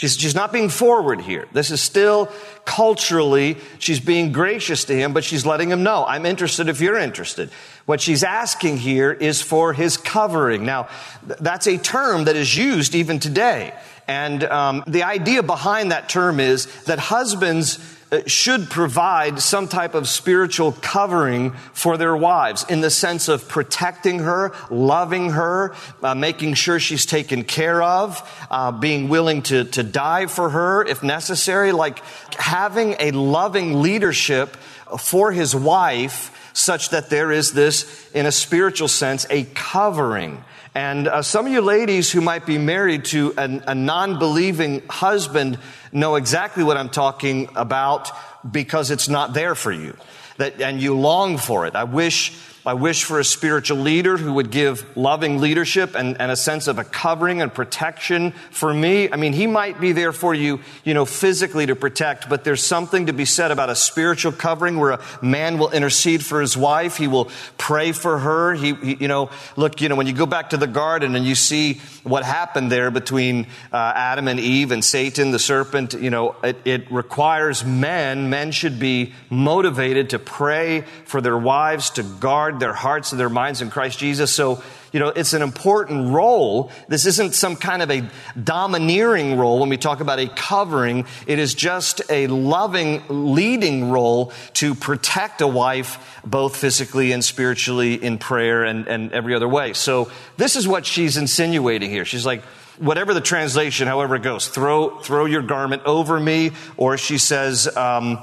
She's, 0.00 0.16
she's 0.16 0.34
not 0.34 0.50
being 0.50 0.70
forward 0.70 1.20
here. 1.20 1.46
This 1.52 1.70
is 1.70 1.82
still 1.82 2.32
culturally, 2.64 3.58
she's 3.78 4.00
being 4.00 4.32
gracious 4.32 4.86
to 4.86 4.94
him, 4.94 5.12
but 5.12 5.24
she's 5.24 5.44
letting 5.44 5.70
him 5.70 5.82
know, 5.82 6.06
I'm 6.06 6.24
interested 6.24 6.70
if 6.70 6.80
you're 6.80 6.96
interested. 6.96 7.50
What 7.84 8.00
she's 8.00 8.22
asking 8.22 8.78
here 8.78 9.12
is 9.12 9.42
for 9.42 9.74
his 9.74 9.98
covering. 9.98 10.64
Now, 10.64 10.88
that's 11.22 11.66
a 11.66 11.76
term 11.76 12.24
that 12.24 12.36
is 12.36 12.56
used 12.56 12.94
even 12.94 13.18
today. 13.18 13.74
And 14.10 14.42
um, 14.42 14.82
the 14.88 15.04
idea 15.04 15.40
behind 15.40 15.92
that 15.92 16.08
term 16.08 16.40
is 16.40 16.66
that 16.86 16.98
husbands 16.98 17.78
uh, 18.10 18.22
should 18.26 18.68
provide 18.68 19.38
some 19.38 19.68
type 19.68 19.94
of 19.94 20.08
spiritual 20.08 20.72
covering 20.82 21.52
for 21.74 21.96
their 21.96 22.16
wives 22.16 22.66
in 22.68 22.80
the 22.80 22.90
sense 22.90 23.28
of 23.28 23.46
protecting 23.48 24.18
her, 24.18 24.52
loving 24.68 25.30
her, 25.30 25.76
uh, 26.02 26.16
making 26.16 26.54
sure 26.54 26.80
she's 26.80 27.06
taken 27.06 27.44
care 27.44 27.80
of, 27.80 28.28
uh, 28.50 28.72
being 28.72 29.08
willing 29.08 29.42
to, 29.42 29.62
to 29.62 29.84
die 29.84 30.26
for 30.26 30.50
her 30.50 30.84
if 30.84 31.04
necessary, 31.04 31.70
like 31.70 32.00
having 32.34 32.96
a 32.98 33.12
loving 33.12 33.80
leadership 33.80 34.56
for 34.98 35.30
his 35.30 35.54
wife 35.54 36.36
such 36.52 36.90
that 36.90 37.10
there 37.10 37.30
is 37.30 37.52
this, 37.52 38.10
in 38.10 38.26
a 38.26 38.32
spiritual 38.32 38.88
sense, 38.88 39.24
a 39.30 39.44
covering. 39.54 40.42
And 40.74 41.08
uh, 41.08 41.22
some 41.22 41.46
of 41.46 41.52
you 41.52 41.60
ladies 41.60 42.12
who 42.12 42.20
might 42.20 42.46
be 42.46 42.58
married 42.58 43.06
to 43.06 43.34
an, 43.36 43.64
a 43.66 43.74
non 43.74 44.18
believing 44.18 44.82
husband 44.88 45.58
know 45.92 46.14
exactly 46.14 46.62
what 46.62 46.76
I'm 46.76 46.90
talking 46.90 47.48
about 47.56 48.10
because 48.48 48.90
it's 48.90 49.08
not 49.08 49.34
there 49.34 49.54
for 49.54 49.72
you. 49.72 49.96
That, 50.36 50.60
and 50.60 50.80
you 50.80 50.96
long 50.96 51.38
for 51.38 51.66
it. 51.66 51.74
I 51.74 51.84
wish 51.84 52.32
I 52.66 52.74
wish 52.74 53.04
for 53.04 53.18
a 53.18 53.24
spiritual 53.24 53.78
leader 53.78 54.18
who 54.18 54.34
would 54.34 54.50
give 54.50 54.94
loving 54.94 55.40
leadership 55.40 55.94
and, 55.94 56.20
and, 56.20 56.30
a 56.30 56.36
sense 56.36 56.68
of 56.68 56.78
a 56.78 56.84
covering 56.84 57.40
and 57.40 57.52
protection 57.52 58.32
for 58.50 58.72
me. 58.72 59.10
I 59.10 59.16
mean, 59.16 59.32
he 59.32 59.46
might 59.46 59.80
be 59.80 59.92
there 59.92 60.12
for 60.12 60.34
you, 60.34 60.60
you 60.84 60.92
know, 60.92 61.06
physically 61.06 61.64
to 61.66 61.74
protect, 61.74 62.28
but 62.28 62.44
there's 62.44 62.62
something 62.62 63.06
to 63.06 63.14
be 63.14 63.24
said 63.24 63.50
about 63.50 63.70
a 63.70 63.74
spiritual 63.74 64.32
covering 64.32 64.78
where 64.78 64.92
a 64.92 65.00
man 65.22 65.58
will 65.58 65.70
intercede 65.70 66.22
for 66.22 66.42
his 66.42 66.54
wife. 66.54 66.98
He 66.98 67.08
will 67.08 67.30
pray 67.56 67.92
for 67.92 68.18
her. 68.18 68.52
He, 68.52 68.74
he 68.74 68.94
you 69.00 69.08
know, 69.08 69.30
look, 69.56 69.80
you 69.80 69.88
know, 69.88 69.96
when 69.96 70.06
you 70.06 70.12
go 70.12 70.26
back 70.26 70.50
to 70.50 70.58
the 70.58 70.66
garden 70.66 71.16
and 71.16 71.24
you 71.24 71.34
see 71.34 71.80
what 72.04 72.24
happened 72.24 72.70
there 72.70 72.90
between 72.90 73.46
uh, 73.72 73.92
Adam 73.96 74.28
and 74.28 74.38
Eve 74.38 74.70
and 74.70 74.84
Satan, 74.84 75.30
the 75.30 75.38
serpent, 75.38 75.94
you 75.94 76.10
know, 76.10 76.36
it, 76.44 76.58
it 76.66 76.92
requires 76.92 77.64
men. 77.64 78.28
Men 78.28 78.52
should 78.52 78.78
be 78.78 79.14
motivated 79.30 80.10
to 80.10 80.18
pray 80.18 80.82
for 81.06 81.22
their 81.22 81.38
wives, 81.38 81.90
to 81.90 82.02
guard 82.02 82.49
their 82.58 82.72
hearts 82.72 83.12
and 83.12 83.20
their 83.20 83.28
minds 83.28 83.62
in 83.62 83.70
Christ 83.70 83.98
Jesus. 83.98 84.32
So, 84.32 84.62
you 84.92 84.98
know, 84.98 85.08
it's 85.08 85.34
an 85.34 85.42
important 85.42 86.12
role. 86.12 86.72
This 86.88 87.06
isn't 87.06 87.34
some 87.34 87.54
kind 87.54 87.82
of 87.82 87.90
a 87.90 88.08
domineering 88.42 89.38
role 89.38 89.60
when 89.60 89.68
we 89.68 89.76
talk 89.76 90.00
about 90.00 90.18
a 90.18 90.28
covering. 90.28 91.06
It 91.26 91.38
is 91.38 91.54
just 91.54 92.02
a 92.10 92.26
loving, 92.26 93.02
leading 93.08 93.90
role 93.90 94.32
to 94.54 94.74
protect 94.74 95.40
a 95.42 95.46
wife, 95.46 96.20
both 96.24 96.56
physically 96.56 97.12
and 97.12 97.24
spiritually 97.24 97.94
in 97.94 98.18
prayer 98.18 98.64
and, 98.64 98.88
and 98.88 99.12
every 99.12 99.34
other 99.34 99.48
way. 99.48 99.74
So 99.74 100.10
this 100.38 100.56
is 100.56 100.66
what 100.66 100.86
she's 100.86 101.16
insinuating 101.16 101.90
here. 101.90 102.04
She's 102.04 102.26
like, 102.26 102.42
whatever 102.80 103.14
the 103.14 103.20
translation, 103.20 103.86
however 103.86 104.16
it 104.16 104.22
goes, 104.22 104.48
throw, 104.48 104.98
throw 104.98 105.26
your 105.26 105.42
garment 105.42 105.82
over 105.84 106.18
me, 106.18 106.52
or 106.76 106.96
she 106.96 107.18
says, 107.18 107.68
um, 107.76 108.18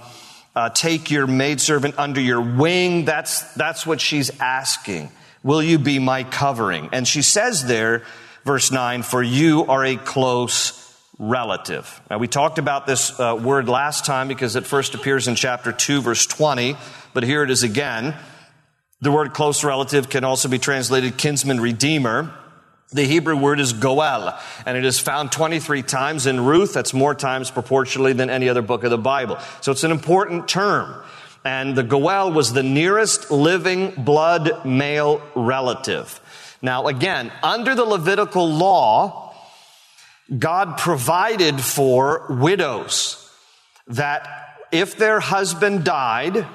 uh, 0.57 0.69
take 0.69 1.11
your 1.11 1.27
maidservant 1.27 1.93
under 1.99 2.19
your 2.19 2.41
wing. 2.41 3.05
That's, 3.05 3.43
that's 3.53 3.85
what 3.85 4.01
she's 4.01 4.31
asking. 4.39 5.11
Will 5.43 5.61
you 5.61 5.77
be 5.77 5.99
my 5.99 6.23
covering? 6.23 6.89
And 6.93 7.07
she 7.07 7.21
says 7.21 7.67
there, 7.67 8.01
verse 8.43 8.71
9, 8.71 9.03
for 9.03 9.21
you 9.21 9.65
are 9.65 9.85
a 9.85 9.97
close 9.97 10.83
relative. 11.19 12.01
Now, 12.09 12.17
we 12.17 12.27
talked 12.27 12.57
about 12.57 12.87
this 12.87 13.19
uh, 13.19 13.39
word 13.39 13.69
last 13.69 14.03
time 14.03 14.27
because 14.27 14.55
it 14.55 14.65
first 14.65 14.95
appears 14.95 15.27
in 15.27 15.35
chapter 15.35 15.71
2, 15.71 16.01
verse 16.01 16.25
20, 16.25 16.75
but 17.13 17.21
here 17.21 17.43
it 17.43 17.51
is 17.51 17.61
again. 17.61 18.15
The 19.01 19.11
word 19.11 19.35
close 19.35 19.63
relative 19.63 20.09
can 20.09 20.23
also 20.23 20.49
be 20.49 20.57
translated 20.57 21.19
kinsman 21.19 21.59
redeemer. 21.59 22.33
The 22.94 23.03
Hebrew 23.03 23.36
word 23.36 23.60
is 23.60 23.74
goel, 23.74 24.39
and 24.65 24.77
it 24.77 24.86
is 24.86 24.98
found 24.98 25.32
23 25.34 25.84
times 25.84 26.25
in 26.25 26.46
Ruth. 26.46 26.74
That's 26.74 26.94
more 26.94 27.13
times 27.13 27.51
proportionally 27.51 28.13
than 28.13 28.29
any 28.29 28.48
other 28.48 28.62
book 28.62 28.86
of 28.86 28.91
the 28.91 28.98
Bible. 28.98 29.38
So 29.60 29.74
it's 29.74 29.84
an 29.84 29.91
important 29.91 30.48
term. 30.48 30.96
And 31.44 31.75
the 31.75 31.84
goel 31.84 32.32
was 32.32 32.53
the 32.53 32.63
nearest 32.63 33.29
living 33.29 33.91
blood 33.91 34.65
male 34.65 35.22
relative. 35.36 36.22
Now 36.62 36.88
again, 36.88 37.32
under 37.44 37.75
the 37.75 37.86
Levitical 37.86 38.50
law, 38.50 39.36
God 40.38 40.77
provided 40.77 41.60
for 41.62 42.25
widows 42.29 43.29
that 43.88 44.27
if 44.72 44.98
their 44.98 45.20
husband 45.20 45.84
died, 45.84 46.46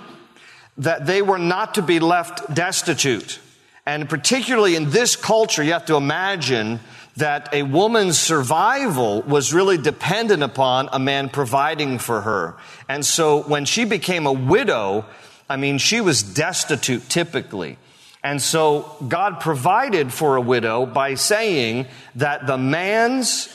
that 0.79 1.07
they 1.07 1.23
were 1.23 1.39
not 1.39 1.75
to 1.75 1.83
be 1.83 2.01
left 2.01 2.55
destitute. 2.55 3.39
And 3.85 4.09
particularly 4.09 4.77
in 4.77 4.91
this 4.91 5.17
culture, 5.17 5.63
you 5.63 5.73
have 5.73 5.87
to 5.87 5.97
imagine 5.97 6.81
that 7.17 7.53
a 7.53 7.63
woman's 7.63 8.19
survival 8.19 9.23
was 9.23 9.53
really 9.53 9.77
dependent 9.77 10.43
upon 10.43 10.89
a 10.93 10.99
man 10.99 11.29
providing 11.29 11.99
for 11.99 12.23
her. 12.23 12.57
And 12.89 13.05
so 13.05 13.43
when 13.43 13.65
she 13.65 13.85
became 13.85 14.27
a 14.27 14.33
widow, 14.33 15.05
I 15.49 15.57
mean, 15.57 15.79
she 15.79 16.01
was 16.01 16.23
destitute 16.23 17.09
typically. 17.09 17.77
And 18.25 18.41
so 18.41 18.97
God 19.07 19.41
provided 19.41 20.13
for 20.13 20.37
a 20.37 20.41
widow 20.41 20.87
by 20.87 21.15
saying 21.15 21.87
that 22.15 22.47
the 22.47 22.57
man's 22.57 23.55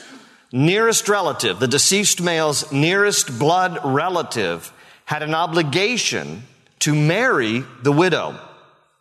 nearest 0.52 1.08
relative, 1.08 1.58
the 1.58 1.66
deceased 1.66 2.20
male's 2.20 2.70
nearest 2.70 3.38
blood 3.38 3.78
relative, 3.82 4.72
had 5.06 5.22
an 5.22 5.34
obligation 5.34 6.42
to 6.80 6.94
marry 6.94 7.64
the 7.82 7.90
widow 7.90 8.38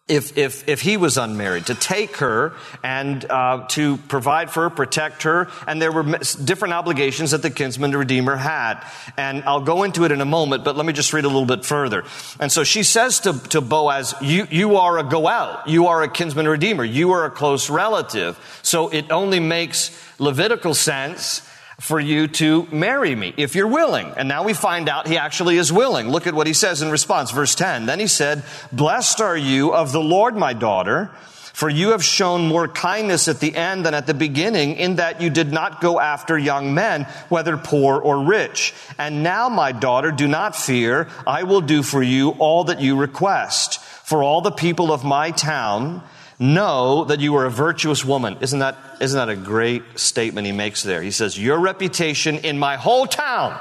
if, 0.07 0.37
if, 0.37 0.67
if 0.69 0.81
he 0.81 0.95
was 0.95 1.17
unmarried, 1.17 1.65
to 1.65 1.75
take 1.75 2.17
her 2.17 2.53
and 2.81 3.25
uh, 3.29 3.65
to 3.69 3.97
provide 3.97 4.49
for 4.49 4.63
her, 4.63 4.69
protect 4.69 5.23
her, 5.23 5.49
and 5.67 5.81
there 5.81 5.91
were 5.91 6.03
different 6.43 6.73
obligations 6.73 7.31
that 7.31 7.41
the 7.41 7.49
kinsman 7.49 7.95
redeemer 7.95 8.37
had. 8.37 8.81
And 9.17 9.43
I'll 9.43 9.61
go 9.61 9.83
into 9.83 10.05
it 10.05 10.11
in 10.11 10.21
a 10.21 10.25
moment, 10.25 10.63
but 10.63 10.77
let 10.77 10.85
me 10.85 10.93
just 10.93 11.11
read 11.11 11.25
a 11.25 11.27
little 11.27 11.45
bit 11.45 11.65
further. 11.65 12.05
And 12.39 12.51
so 12.51 12.63
she 12.63 12.83
says 12.83 13.19
to, 13.21 13.33
to 13.49 13.59
Boaz, 13.59 14.15
you, 14.21 14.47
you 14.49 14.77
are 14.77 14.97
a 14.97 15.03
goel, 15.03 15.61
you 15.65 15.87
are 15.87 16.01
a 16.03 16.09
kinsman 16.09 16.47
redeemer, 16.47 16.85
you 16.85 17.11
are 17.11 17.25
a 17.25 17.31
close 17.31 17.69
relative. 17.69 18.39
So 18.61 18.87
it 18.87 19.11
only 19.11 19.41
makes 19.41 19.91
Levitical 20.19 20.73
sense 20.73 21.47
for 21.79 21.99
you 21.99 22.27
to 22.27 22.67
marry 22.71 23.15
me 23.15 23.33
if 23.37 23.53
you're 23.53 23.67
willing. 23.67 24.11
And 24.17 24.27
now 24.27 24.43
we 24.43 24.53
find 24.53 24.89
out 24.89 25.07
he 25.07 25.17
actually 25.17 25.57
is 25.57 25.71
willing. 25.71 26.09
Look 26.09 26.25
at 26.25 26.33
what 26.33 26.47
he 26.47 26.53
says 26.53 26.81
in 26.81 26.89
response. 26.89 27.31
Verse 27.31 27.53
10. 27.53 27.85
Then 27.85 27.99
he 27.99 28.07
said, 28.07 28.43
Blessed 28.71 29.21
are 29.21 29.37
you 29.37 29.73
of 29.73 29.91
the 29.91 30.01
Lord, 30.01 30.35
my 30.35 30.53
daughter, 30.53 31.11
for 31.53 31.69
you 31.69 31.89
have 31.89 32.03
shown 32.03 32.47
more 32.47 32.67
kindness 32.67 33.27
at 33.27 33.39
the 33.39 33.55
end 33.55 33.85
than 33.85 33.93
at 33.93 34.07
the 34.07 34.15
beginning 34.15 34.75
in 34.75 34.95
that 34.95 35.21
you 35.21 35.29
did 35.29 35.51
not 35.51 35.79
go 35.79 35.99
after 35.99 36.37
young 36.37 36.73
men, 36.73 37.03
whether 37.29 37.57
poor 37.57 37.99
or 37.99 38.23
rich. 38.23 38.73
And 38.97 39.21
now, 39.21 39.47
my 39.47 39.71
daughter, 39.71 40.11
do 40.11 40.27
not 40.27 40.55
fear. 40.55 41.09
I 41.27 41.43
will 41.43 41.61
do 41.61 41.83
for 41.83 42.01
you 42.01 42.31
all 42.31 42.65
that 42.65 42.81
you 42.81 42.95
request. 42.95 43.79
For 43.79 44.23
all 44.23 44.41
the 44.41 44.51
people 44.51 44.91
of 44.91 45.03
my 45.03 45.31
town, 45.31 46.01
know 46.39 47.05
that 47.05 47.19
you 47.19 47.35
are 47.35 47.45
a 47.45 47.51
virtuous 47.51 48.05
woman. 48.05 48.37
Isn't 48.41 48.59
that, 48.59 48.77
isn't 49.01 49.17
that 49.17 49.29
a 49.29 49.35
great 49.35 49.83
statement 49.95 50.45
he 50.45 50.53
makes 50.53 50.83
there? 50.83 51.01
He 51.01 51.11
says, 51.11 51.37
Your 51.37 51.59
reputation 51.59 52.37
in 52.37 52.59
my 52.59 52.77
whole 52.77 53.07
town 53.07 53.59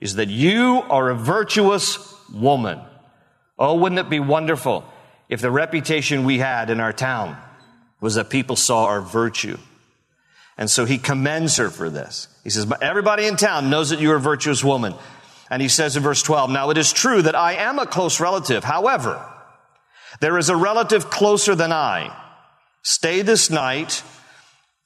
is 0.00 0.16
that 0.16 0.28
you 0.28 0.82
are 0.90 1.10
a 1.10 1.14
virtuous 1.14 2.14
woman. 2.32 2.80
Oh, 3.58 3.76
wouldn't 3.76 4.00
it 4.00 4.10
be 4.10 4.20
wonderful 4.20 4.84
if 5.28 5.40
the 5.40 5.50
reputation 5.50 6.24
we 6.24 6.38
had 6.38 6.70
in 6.70 6.80
our 6.80 6.92
town 6.92 7.36
was 8.00 8.16
that 8.16 8.28
people 8.28 8.56
saw 8.56 8.86
our 8.86 9.00
virtue? 9.00 9.56
And 10.58 10.70
so 10.70 10.84
he 10.84 10.98
commends 10.98 11.56
her 11.56 11.70
for 11.70 11.88
this. 11.88 12.28
He 12.44 12.50
says, 12.50 12.70
everybody 12.82 13.26
in 13.26 13.36
town 13.36 13.70
knows 13.70 13.90
that 13.90 14.00
you're 14.00 14.16
a 14.16 14.20
virtuous 14.20 14.62
woman. 14.62 14.94
And 15.50 15.62
he 15.62 15.68
says 15.68 15.96
in 15.96 16.02
verse 16.02 16.22
12, 16.22 16.50
Now 16.50 16.70
it 16.70 16.78
is 16.78 16.92
true 16.92 17.22
that 17.22 17.34
I 17.34 17.54
am 17.54 17.78
a 17.78 17.86
close 17.86 18.20
relative. 18.20 18.64
However, 18.64 19.24
there 20.20 20.38
is 20.38 20.48
a 20.48 20.56
relative 20.56 21.10
closer 21.10 21.54
than 21.54 21.72
I. 21.72 22.16
Stay 22.82 23.22
this 23.22 23.50
night, 23.50 24.02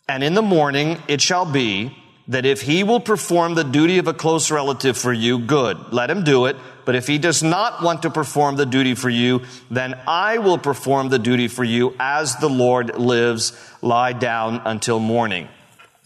and 0.08 0.22
in 0.22 0.34
the 0.34 0.42
morning 0.42 1.02
it 1.08 1.20
shall 1.20 1.46
be 1.46 1.96
that 2.28 2.44
if 2.44 2.62
he 2.62 2.82
will 2.82 3.00
perform 3.00 3.54
the 3.54 3.64
duty 3.64 3.98
of 3.98 4.08
a 4.08 4.14
close 4.14 4.50
relative 4.50 4.98
for 4.98 5.12
you, 5.12 5.38
good. 5.38 5.92
Let 5.92 6.10
him 6.10 6.24
do 6.24 6.46
it. 6.46 6.56
But 6.84 6.94
if 6.96 7.06
he 7.06 7.18
does 7.18 7.42
not 7.42 7.82
want 7.82 8.02
to 8.02 8.10
perform 8.10 8.56
the 8.56 8.66
duty 8.66 8.94
for 8.94 9.08
you, 9.10 9.42
then 9.70 9.98
I 10.06 10.38
will 10.38 10.58
perform 10.58 11.08
the 11.08 11.18
duty 11.18 11.48
for 11.48 11.64
you 11.64 11.94
as 11.98 12.36
the 12.36 12.48
Lord 12.48 12.98
lives. 12.98 13.52
Lie 13.82 14.12
down 14.12 14.62
until 14.64 14.98
morning. 14.98 15.48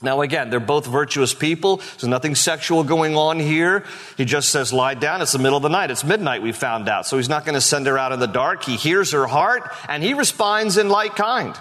Now 0.03 0.23
again, 0.23 0.51
they're 0.51 0.61
both 0.61 0.87
virtuous 0.87 1.35
people. 1.35 1.77
There's 1.77 2.05
nothing 2.05 2.35
sexual 2.35 2.85
going 2.85 3.17
on 3.17 3.39
here. 3.39 3.85
He 4.17 4.25
just 4.25 4.49
says, 4.49 4.73
lie 4.73 4.95
down. 4.95 5.21
It's 5.21 5.33
the 5.33 5.39
middle 5.39 5.59
of 5.59 5.63
the 5.63 5.69
night. 5.69 5.91
It's 5.91 6.05
midnight, 6.05 6.43
we 6.43 6.53
found 6.53 6.89
out. 6.89 7.07
So 7.07 7.17
he's 7.17 7.29
not 7.29 7.45
going 7.45 7.55
to 7.55 7.61
send 7.61 7.87
her 7.87 7.99
out 7.99 8.13
in 8.13 8.21
the 8.21 8.27
dark. 8.27 8.65
He 8.65 8.77
hears 8.77 9.13
her 9.13 9.27
heart 9.27 9.71
and 9.89 10.03
he 10.03 10.15
responds 10.15 10.79
in 10.79 10.89
like 10.89 11.17
kind. 11.17 11.55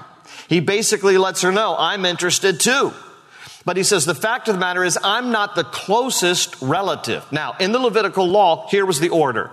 He 0.48 0.62
basically 0.62 1.18
lets 1.18 1.42
her 1.42 1.52
know, 1.52 1.76
I'm 1.78 2.06
interested 2.06 2.60
too. 2.60 2.94
But 3.66 3.78
he 3.78 3.84
says, 3.84 4.06
the 4.06 4.16
fact 4.16 4.48
of 4.48 4.56
the 4.56 4.60
matter 4.60 4.84
is, 4.84 4.98
I'm 5.04 5.32
not 5.32 5.56
the 5.56 5.66
closest 5.66 6.56
relative. 6.62 7.30
Now, 7.32 7.56
in 7.60 7.72
the 7.72 7.80
Levitical 7.80 8.26
law, 8.26 8.68
here 8.70 8.86
was 8.86 9.00
the 9.00 9.10
order. 9.10 9.52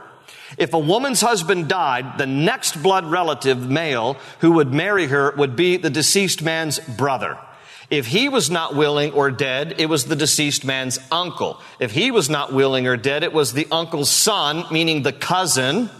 If 0.57 0.75
a 0.75 0.79
woman's 0.79 1.21
husband 1.21 1.69
died, 1.69 2.19
the 2.19 2.27
next 2.27 2.83
blood 2.83 3.05
relative, 3.05 3.69
male, 3.69 4.17
who 4.39 4.53
would 4.53 4.73
marry 4.73 5.09
her 5.09 5.35
would 5.37 5.57
be 5.57 5.77
the 5.77 5.91
deceased 5.91 6.41
man's 6.41 6.79
brother. 6.79 7.37
If 7.89 8.07
he 8.07 8.29
was 8.29 8.51
not 8.51 8.75
willing 8.75 9.13
or 9.13 9.31
dead, 9.31 9.77
it 9.79 9.87
was 9.87 10.07
the 10.07 10.17
deceased 10.17 10.65
man's 10.65 10.99
uncle. 11.13 11.61
If 11.79 11.93
he 11.93 12.11
was 12.11 12.29
not 12.29 12.53
willing 12.53 12.87
or 12.87 12.97
dead, 12.97 13.23
it 13.23 13.33
was 13.33 13.53
the 13.53 13.69
uncle's 13.71 14.11
son, 14.11 14.65
meaning 14.73 15.03
the 15.03 15.13
cousin 15.13 15.91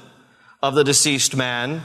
of 0.63 0.75
the 0.75 0.85
deceased 0.85 1.37
man. 1.37 1.83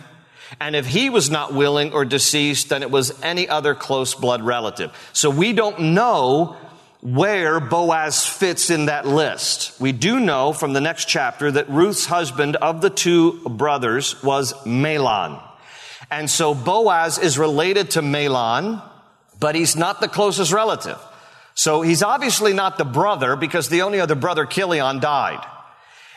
And 0.59 0.75
if 0.75 0.87
he 0.87 1.09
was 1.09 1.29
not 1.29 1.53
willing 1.53 1.93
or 1.93 2.03
deceased, 2.03 2.69
then 2.69 2.81
it 2.81 2.91
was 2.91 3.21
any 3.21 3.47
other 3.47 3.75
close 3.75 4.15
blood 4.15 4.41
relative. 4.41 4.91
So 5.13 5.29
we 5.29 5.53
don't 5.53 5.93
know 5.93 6.57
where 7.01 7.59
Boaz 7.59 8.25
fits 8.25 8.69
in 8.69 8.85
that 8.85 9.07
list. 9.07 9.79
We 9.79 9.91
do 9.91 10.19
know 10.19 10.53
from 10.53 10.73
the 10.73 10.81
next 10.81 11.07
chapter 11.07 11.51
that 11.51 11.69
Ruth's 11.69 12.05
husband 12.05 12.57
of 12.57 12.81
the 12.81 12.89
two 12.89 13.39
brothers 13.41 14.21
was 14.23 14.53
Mahlon. 14.65 15.41
And 16.11 16.29
so 16.29 16.53
Boaz 16.53 17.17
is 17.17 17.39
related 17.39 17.91
to 17.91 18.01
Mahlon, 18.01 18.83
but 19.41 19.55
he's 19.55 19.75
not 19.75 19.99
the 19.99 20.07
closest 20.07 20.53
relative. 20.53 20.97
So 21.55 21.81
he's 21.81 22.01
obviously 22.03 22.53
not 22.53 22.77
the 22.77 22.85
brother 22.85 23.35
because 23.35 23.67
the 23.67 23.81
only 23.81 23.99
other 23.99 24.15
brother, 24.15 24.45
Chilion, 24.45 24.99
died. 25.01 25.45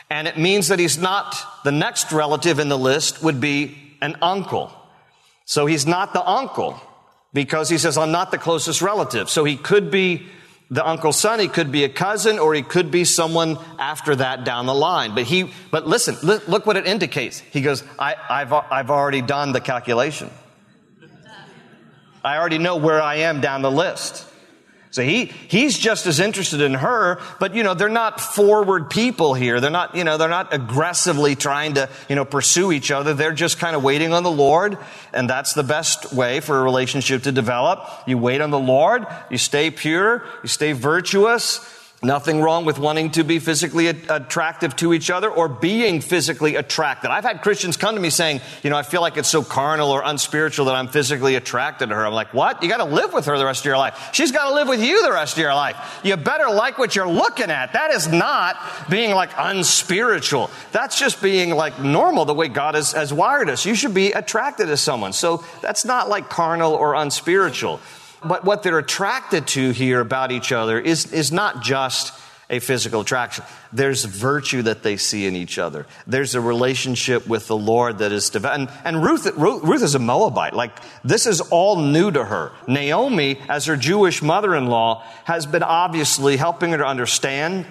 And 0.09 0.27
it 0.27 0.37
means 0.37 0.69
that 0.69 0.79
he's 0.79 0.97
not 0.97 1.35
the 1.63 1.71
next 1.71 2.11
relative 2.11 2.59
in 2.59 2.69
the 2.69 2.77
list 2.77 3.23
would 3.23 3.41
be 3.41 3.75
an 4.01 4.15
uncle. 4.21 4.71
So 5.45 5.65
he's 5.65 5.87
not 5.87 6.13
the 6.13 6.25
uncle 6.25 6.79
because 7.33 7.67
he 7.67 7.79
says, 7.79 7.97
I'm 7.97 8.11
not 8.11 8.29
the 8.29 8.37
closest 8.37 8.81
relative. 8.81 9.29
So 9.29 9.43
he 9.43 9.57
could 9.57 9.89
be 9.89 10.27
the 10.69 10.87
uncle's 10.87 11.19
son, 11.19 11.39
he 11.39 11.47
could 11.47 11.71
be 11.71 11.83
a 11.83 11.89
cousin, 11.89 12.39
or 12.39 12.53
he 12.53 12.63
could 12.63 12.89
be 12.89 13.05
someone 13.05 13.57
after 13.79 14.15
that 14.15 14.45
down 14.45 14.65
the 14.67 14.73
line. 14.73 15.13
But 15.13 15.25
he, 15.25 15.51
but 15.71 15.87
listen, 15.87 16.15
look, 16.23 16.65
what 16.65 16.77
it 16.77 16.87
indicates. 16.87 17.39
He 17.39 17.61
goes, 17.61 17.83
I, 17.99 18.15
I've, 18.29 18.53
I've 18.53 18.89
already 18.89 19.21
done 19.21 19.51
the 19.51 19.61
calculation. 19.61 20.29
I 22.25 22.37
already 22.37 22.57
know 22.57 22.77
where 22.77 23.01
I 23.01 23.17
am 23.17 23.39
down 23.39 23.61
the 23.61 23.71
list. 23.71 24.25
So 24.95 25.03
he, 25.03 25.25
he's 25.25 25.77
just 25.77 26.07
as 26.07 26.21
interested 26.21 26.61
in 26.61 26.73
her, 26.73 27.19
but 27.37 27.53
you 27.53 27.63
know, 27.63 27.73
they're 27.73 27.89
not 27.89 28.21
forward 28.21 28.89
people 28.89 29.33
here. 29.33 29.59
They're 29.59 29.69
not, 29.69 29.93
you 29.93 30.05
know, 30.05 30.17
they're 30.17 30.29
not 30.29 30.53
aggressively 30.53 31.35
trying 31.35 31.73
to, 31.73 31.89
you 32.07 32.15
know, 32.15 32.23
pursue 32.23 32.71
each 32.71 32.91
other. 32.91 33.13
They're 33.13 33.33
just 33.33 33.59
kind 33.59 33.75
of 33.75 33.83
waiting 33.83 34.13
on 34.13 34.23
the 34.23 34.31
Lord. 34.31 34.77
And 35.13 35.29
that's 35.29 35.53
the 35.53 35.63
best 35.63 36.13
way 36.13 36.39
for 36.39 36.57
a 36.57 36.63
relationship 36.63 37.23
to 37.23 37.33
develop. 37.33 37.89
You 38.07 38.17
wait 38.17 38.39
on 38.39 38.51
the 38.51 38.59
Lord. 38.59 39.05
You 39.29 39.37
stay 39.37 39.69
pure. 39.69 40.23
You 40.41 40.47
stay 40.47 40.71
virtuous. 40.71 41.59
Nothing 42.03 42.41
wrong 42.41 42.65
with 42.65 42.77
wanting 42.77 43.11
to 43.11 43.23
be 43.23 43.39
physically 43.39 43.87
attractive 43.87 44.75
to 44.75 44.93
each 44.93 45.09
other 45.09 45.29
or 45.29 45.47
being 45.47 46.01
physically 46.01 46.55
attracted. 46.55 47.09
I've 47.09 47.23
had 47.23 47.41
Christians 47.41 47.77
come 47.77 47.95
to 47.95 48.01
me 48.01 48.09
saying, 48.09 48.41
you 48.63 48.69
know, 48.69 48.77
I 48.77 48.83
feel 48.83 49.01
like 49.01 49.17
it's 49.17 49.29
so 49.29 49.43
carnal 49.43 49.89
or 49.89 50.03
unspiritual 50.03 50.65
that 50.65 50.75
I'm 50.75 50.87
physically 50.87 51.35
attracted 51.35 51.89
to 51.89 51.95
her. 51.95 52.05
I'm 52.05 52.13
like, 52.13 52.33
what? 52.33 52.61
You 52.61 52.69
got 52.69 52.77
to 52.77 52.83
live 52.85 53.13
with 53.13 53.25
her 53.25 53.37
the 53.37 53.45
rest 53.45 53.61
of 53.61 53.65
your 53.65 53.77
life. 53.77 54.09
She's 54.13 54.31
got 54.31 54.49
to 54.49 54.53
live 54.53 54.67
with 54.67 54.83
you 54.83 55.03
the 55.03 55.11
rest 55.11 55.33
of 55.33 55.39
your 55.39 55.55
life. 55.55 56.01
You 56.03 56.15
better 56.17 56.53
like 56.53 56.77
what 56.77 56.95
you're 56.95 57.07
looking 57.07 57.49
at. 57.49 57.73
That 57.73 57.91
is 57.91 58.07
not 58.07 58.57
being 58.89 59.15
like 59.15 59.31
unspiritual. 59.35 60.51
That's 60.73 60.99
just 60.99 61.23
being 61.23 61.51
like 61.51 61.79
normal 61.79 62.25
the 62.25 62.33
way 62.35 62.49
God 62.49 62.75
has, 62.75 62.91
has 62.91 63.13
wired 63.13 63.49
us. 63.49 63.65
You 63.65 63.73
should 63.73 63.93
be 63.93 64.11
attracted 64.11 64.67
to 64.67 64.77
someone. 64.77 65.13
So 65.13 65.43
that's 65.61 65.85
not 65.85 66.09
like 66.09 66.29
carnal 66.29 66.73
or 66.73 66.93
unspiritual. 66.93 67.79
But 68.27 68.43
what 68.43 68.63
they're 68.63 68.79
attracted 68.79 69.47
to 69.47 69.71
here 69.71 69.99
about 69.99 70.31
each 70.31 70.51
other 70.51 70.79
is, 70.79 71.11
is 71.11 71.31
not 71.31 71.63
just 71.63 72.13
a 72.49 72.59
physical 72.59 73.01
attraction. 73.01 73.43
There's 73.73 74.05
virtue 74.05 74.61
that 74.63 74.83
they 74.83 74.97
see 74.97 75.25
in 75.25 75.35
each 75.35 75.57
other. 75.57 75.87
There's 76.05 76.35
a 76.35 76.41
relationship 76.41 77.27
with 77.27 77.47
the 77.47 77.57
Lord 77.57 77.99
that 77.99 78.11
is 78.11 78.29
developed. 78.29 78.59
And, 78.59 78.79
and 78.83 79.03
Ruth, 79.03 79.25
Ruth, 79.35 79.63
Ruth 79.63 79.81
is 79.81 79.95
a 79.95 79.99
Moabite. 79.99 80.53
Like, 80.53 80.71
this 81.03 81.25
is 81.25 81.41
all 81.41 81.77
new 81.77 82.11
to 82.11 82.23
her. 82.23 82.51
Naomi, 82.67 83.39
as 83.49 83.65
her 83.65 83.75
Jewish 83.75 84.21
mother-in-law, 84.21 85.03
has 85.23 85.45
been 85.45 85.63
obviously 85.63 86.37
helping 86.37 86.71
her 86.71 86.77
to 86.77 86.85
understand 86.85 87.65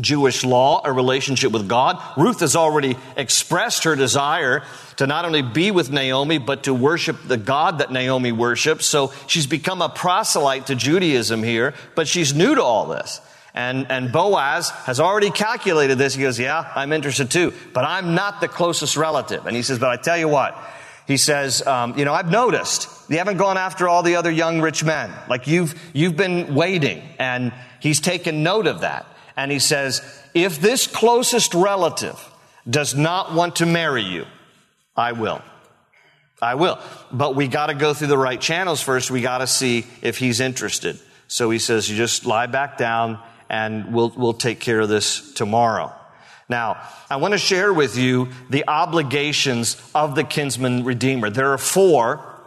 Jewish 0.00 0.44
law, 0.44 0.80
a 0.84 0.92
relationship 0.92 1.50
with 1.50 1.68
God. 1.68 2.00
Ruth 2.16 2.40
has 2.40 2.54
already 2.54 2.96
expressed 3.16 3.84
her 3.84 3.96
desire 3.96 4.62
to 4.96 5.06
not 5.06 5.24
only 5.24 5.42
be 5.42 5.70
with 5.72 5.90
Naomi, 5.90 6.38
but 6.38 6.64
to 6.64 6.74
worship 6.74 7.16
the 7.26 7.36
God 7.36 7.78
that 7.78 7.90
Naomi 7.90 8.30
worships. 8.30 8.86
So 8.86 9.12
she's 9.26 9.46
become 9.46 9.82
a 9.82 9.88
proselyte 9.88 10.66
to 10.68 10.76
Judaism 10.76 11.42
here, 11.42 11.74
but 11.96 12.06
she's 12.06 12.32
new 12.32 12.54
to 12.54 12.62
all 12.62 12.86
this. 12.86 13.20
And, 13.54 13.90
and 13.90 14.12
Boaz 14.12 14.70
has 14.70 15.00
already 15.00 15.30
calculated 15.30 15.98
this. 15.98 16.14
He 16.14 16.22
goes, 16.22 16.38
yeah, 16.38 16.70
I'm 16.76 16.92
interested 16.92 17.28
too, 17.28 17.52
but 17.72 17.84
I'm 17.84 18.14
not 18.14 18.40
the 18.40 18.46
closest 18.46 18.96
relative. 18.96 19.46
And 19.46 19.56
he 19.56 19.62
says, 19.62 19.80
but 19.80 19.90
I 19.90 19.96
tell 19.96 20.16
you 20.16 20.28
what, 20.28 20.56
he 21.08 21.16
says, 21.16 21.66
um, 21.66 21.98
you 21.98 22.04
know, 22.04 22.12
I've 22.14 22.30
noticed 22.30 22.88
you 23.10 23.18
haven't 23.18 23.38
gone 23.38 23.56
after 23.56 23.88
all 23.88 24.04
the 24.04 24.14
other 24.14 24.30
young 24.30 24.60
rich 24.60 24.84
men. 24.84 25.10
Like 25.28 25.48
you've, 25.48 25.74
you've 25.92 26.16
been 26.16 26.54
waiting 26.54 27.02
and 27.18 27.52
he's 27.80 28.00
taken 28.00 28.44
note 28.44 28.68
of 28.68 28.82
that. 28.82 29.06
And 29.38 29.52
he 29.52 29.60
says, 29.60 30.02
if 30.34 30.60
this 30.60 30.88
closest 30.88 31.54
relative 31.54 32.18
does 32.68 32.96
not 32.96 33.32
want 33.34 33.56
to 33.56 33.66
marry 33.66 34.02
you, 34.02 34.26
I 34.96 35.12
will. 35.12 35.40
I 36.42 36.56
will. 36.56 36.80
But 37.12 37.36
we 37.36 37.46
got 37.46 37.68
to 37.68 37.74
go 37.74 37.94
through 37.94 38.08
the 38.08 38.18
right 38.18 38.40
channels 38.40 38.82
first. 38.82 39.12
We 39.12 39.20
got 39.20 39.38
to 39.38 39.46
see 39.46 39.86
if 40.02 40.18
he's 40.18 40.40
interested. 40.40 40.98
So 41.28 41.50
he 41.50 41.60
says, 41.60 41.88
you 41.88 41.96
just 41.96 42.26
lie 42.26 42.46
back 42.46 42.78
down 42.78 43.20
and 43.48 43.94
we'll, 43.94 44.12
we'll 44.16 44.32
take 44.34 44.58
care 44.58 44.80
of 44.80 44.88
this 44.88 45.32
tomorrow. 45.34 45.92
Now, 46.48 46.82
I 47.08 47.16
want 47.16 47.30
to 47.30 47.38
share 47.38 47.72
with 47.72 47.96
you 47.96 48.30
the 48.50 48.64
obligations 48.66 49.80
of 49.94 50.16
the 50.16 50.24
kinsman 50.24 50.82
redeemer. 50.82 51.30
There 51.30 51.52
are 51.52 51.58
four 51.58 52.37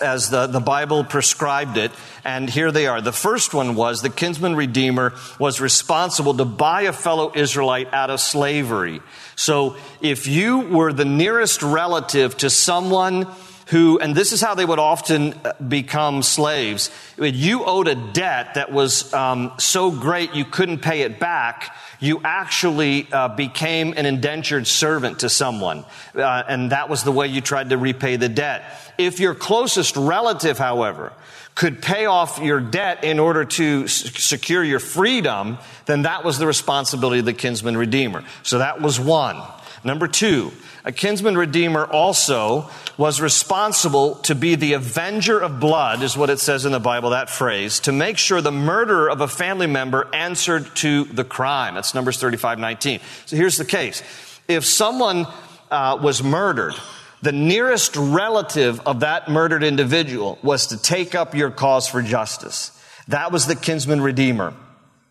as 0.00 0.30
the, 0.30 0.46
the 0.46 0.60
Bible 0.60 1.04
prescribed 1.04 1.76
it. 1.76 1.92
And 2.24 2.48
here 2.48 2.72
they 2.72 2.86
are. 2.86 3.00
The 3.00 3.12
first 3.12 3.54
one 3.54 3.74
was 3.74 4.02
the 4.02 4.10
kinsman 4.10 4.56
redeemer 4.56 5.14
was 5.38 5.60
responsible 5.60 6.34
to 6.34 6.44
buy 6.44 6.82
a 6.82 6.92
fellow 6.92 7.32
Israelite 7.34 7.92
out 7.92 8.10
of 8.10 8.20
slavery. 8.20 9.00
So 9.36 9.76
if 10.00 10.26
you 10.26 10.60
were 10.60 10.92
the 10.92 11.04
nearest 11.04 11.62
relative 11.62 12.36
to 12.38 12.50
someone 12.50 13.26
who, 13.72 13.98
and 13.98 14.14
this 14.14 14.32
is 14.32 14.40
how 14.40 14.54
they 14.54 14.64
would 14.64 14.78
often 14.78 15.34
uh, 15.44 15.54
become 15.54 16.22
slaves, 16.22 16.90
you 17.18 17.64
owed 17.64 17.88
a 17.88 17.96
debt 17.96 18.54
that 18.54 18.70
was 18.70 19.12
um, 19.12 19.52
so 19.58 19.90
great 19.90 20.34
you 20.34 20.44
couldn't 20.44 20.78
pay 20.78 21.02
it 21.02 21.18
back 21.18 21.74
you 22.02 22.20
actually 22.24 23.06
uh, 23.12 23.28
became 23.28 23.94
an 23.96 24.06
indentured 24.06 24.66
servant 24.66 25.20
to 25.20 25.28
someone. 25.28 25.84
Uh, 26.14 26.42
and 26.48 26.72
that 26.72 26.90
was 26.90 27.04
the 27.04 27.12
way 27.12 27.28
you 27.28 27.40
tried 27.40 27.70
to 27.70 27.78
repay 27.78 28.16
the 28.16 28.28
debt. 28.28 28.64
If 28.98 29.20
your 29.20 29.36
closest 29.36 29.96
relative, 29.96 30.58
however, 30.58 31.12
could 31.54 31.80
pay 31.80 32.06
off 32.06 32.40
your 32.40 32.58
debt 32.60 33.04
in 33.04 33.20
order 33.20 33.44
to 33.44 33.86
secure 33.86 34.64
your 34.64 34.80
freedom, 34.80 35.58
then 35.86 36.02
that 36.02 36.24
was 36.24 36.38
the 36.38 36.46
responsibility 36.46 37.20
of 37.20 37.24
the 37.24 37.32
kinsman 37.32 37.76
redeemer. 37.76 38.24
So 38.42 38.58
that 38.58 38.80
was 38.80 38.98
one. 38.98 39.40
Number 39.84 40.06
two, 40.06 40.52
a 40.84 40.92
kinsman 40.92 41.36
redeemer 41.36 41.84
also 41.84 42.70
was 42.96 43.20
responsible 43.20 44.16
to 44.16 44.34
be 44.34 44.54
the 44.54 44.74
avenger 44.74 45.38
of 45.40 45.58
blood, 45.58 46.02
is 46.02 46.16
what 46.16 46.30
it 46.30 46.38
says 46.38 46.64
in 46.64 46.72
the 46.72 46.80
Bible, 46.80 47.10
that 47.10 47.28
phrase, 47.28 47.80
to 47.80 47.92
make 47.92 48.16
sure 48.16 48.40
the 48.40 48.52
murderer 48.52 49.10
of 49.10 49.20
a 49.20 49.28
family 49.28 49.66
member 49.66 50.08
answered 50.14 50.74
to 50.76 51.04
the 51.04 51.24
crime. 51.24 51.74
That's 51.74 51.94
Numbers 51.94 52.18
35 52.18 52.60
19. 52.60 53.00
So 53.26 53.36
here's 53.36 53.56
the 53.56 53.64
case. 53.64 54.02
If 54.46 54.64
someone 54.64 55.26
uh, 55.70 55.98
was 56.00 56.22
murdered, 56.22 56.74
the 57.22 57.32
nearest 57.32 57.96
relative 57.96 58.80
of 58.80 59.00
that 59.00 59.28
murdered 59.28 59.64
individual 59.64 60.38
was 60.42 60.68
to 60.68 60.80
take 60.80 61.14
up 61.14 61.34
your 61.34 61.50
cause 61.50 61.88
for 61.88 62.02
justice. 62.02 62.70
That 63.08 63.32
was 63.32 63.46
the 63.46 63.56
kinsman 63.56 64.00
redeemer. 64.00 64.54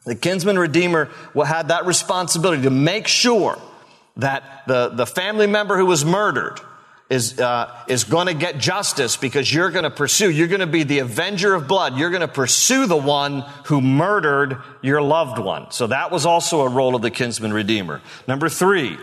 The 0.06 0.16
kinsman 0.16 0.58
redeemer 0.58 1.10
had 1.36 1.68
that 1.68 1.86
responsibility 1.86 2.64
to 2.64 2.70
make 2.70 3.08
sure 3.08 3.58
that 4.22 4.64
the, 4.68 4.90
the 4.90 5.06
family 5.06 5.48
member 5.48 5.78
who 5.78 5.86
was 5.86 6.06
murdered 6.06 6.60
is, 7.10 7.40
uh, 7.40 7.70
is 7.88 8.06
going 8.06 8.28
to 8.28 8.34
get 8.34 8.58
justice 8.58 9.18
because 9.18 9.54
you're 9.54 9.70
going 9.70 9.84
to 9.84 9.92
pursue, 9.92 10.32
you're 10.32 10.48
going 10.48 10.62
to 10.62 10.68
be 10.68 10.84
the 10.84 11.00
avenger 11.00 11.54
of 11.54 11.68
blood. 11.68 11.98
You're 11.98 12.10
going 12.10 12.22
to 12.22 12.28
pursue 12.28 12.88
the 12.88 12.96
one 12.96 13.42
who 13.66 13.82
murdered 13.82 14.58
your 14.82 15.02
loved 15.02 15.38
one. 15.38 15.72
So 15.72 15.88
that 15.88 16.10
was 16.10 16.26
also 16.26 16.62
a 16.62 16.70
role 16.70 16.96
of 16.96 17.02
the 17.02 17.12
kinsman 17.12 17.52
redeemer. 17.52 18.02
Number 18.28 18.48
three, 18.48 18.98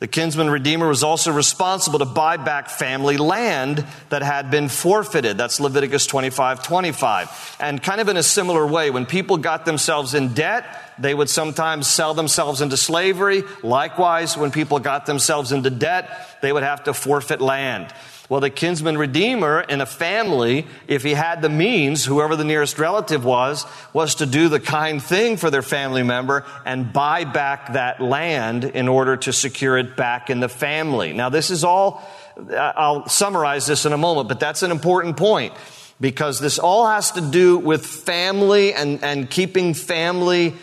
the 0.00 0.06
kinsman 0.06 0.48
redeemer 0.48 0.86
was 0.86 1.02
also 1.02 1.32
responsible 1.32 1.98
to 1.98 2.04
buy 2.04 2.36
back 2.36 2.70
family 2.70 3.16
land 3.16 3.84
that 4.10 4.22
had 4.22 4.48
been 4.48 4.68
forfeited. 4.68 5.36
That's 5.36 5.58
Leviticus 5.58 6.06
25, 6.06 6.62
25. 6.62 7.56
And 7.58 7.82
kind 7.82 8.00
of 8.00 8.08
in 8.08 8.16
a 8.16 8.22
similar 8.22 8.64
way, 8.64 8.90
when 8.90 9.06
people 9.06 9.38
got 9.38 9.64
themselves 9.64 10.14
in 10.14 10.34
debt, 10.34 10.64
they 11.00 11.12
would 11.12 11.28
sometimes 11.28 11.88
sell 11.88 12.14
themselves 12.14 12.60
into 12.60 12.76
slavery. 12.76 13.42
Likewise, 13.64 14.36
when 14.36 14.52
people 14.52 14.78
got 14.78 15.04
themselves 15.06 15.50
into 15.50 15.70
debt, 15.70 16.38
they 16.42 16.52
would 16.52 16.62
have 16.62 16.84
to 16.84 16.94
forfeit 16.94 17.40
land. 17.40 17.92
Well, 18.28 18.40
the 18.40 18.50
kinsman 18.50 18.98
redeemer 18.98 19.60
in 19.60 19.80
a 19.80 19.86
family, 19.86 20.66
if 20.86 21.02
he 21.02 21.14
had 21.14 21.40
the 21.40 21.48
means, 21.48 22.04
whoever 22.04 22.36
the 22.36 22.44
nearest 22.44 22.78
relative 22.78 23.24
was, 23.24 23.64
was 23.94 24.16
to 24.16 24.26
do 24.26 24.50
the 24.50 24.60
kind 24.60 25.02
thing 25.02 25.38
for 25.38 25.50
their 25.50 25.62
family 25.62 26.02
member 26.02 26.44
and 26.66 26.92
buy 26.92 27.24
back 27.24 27.72
that 27.72 28.02
land 28.02 28.64
in 28.64 28.86
order 28.86 29.16
to 29.16 29.32
secure 29.32 29.78
it 29.78 29.96
back 29.96 30.28
in 30.28 30.40
the 30.40 30.48
family. 30.48 31.14
Now, 31.14 31.30
this 31.30 31.50
is 31.50 31.64
all, 31.64 32.06
uh, 32.36 32.54
I'll 32.54 33.08
summarize 33.08 33.66
this 33.66 33.86
in 33.86 33.94
a 33.94 33.98
moment, 33.98 34.28
but 34.28 34.40
that's 34.40 34.62
an 34.62 34.72
important 34.72 35.16
point 35.16 35.54
because 35.98 36.38
this 36.38 36.58
all 36.58 36.86
has 36.86 37.12
to 37.12 37.22
do 37.22 37.56
with 37.56 37.86
family 37.86 38.74
and, 38.74 39.02
and 39.02 39.30
keeping 39.30 39.72
family 39.72 40.54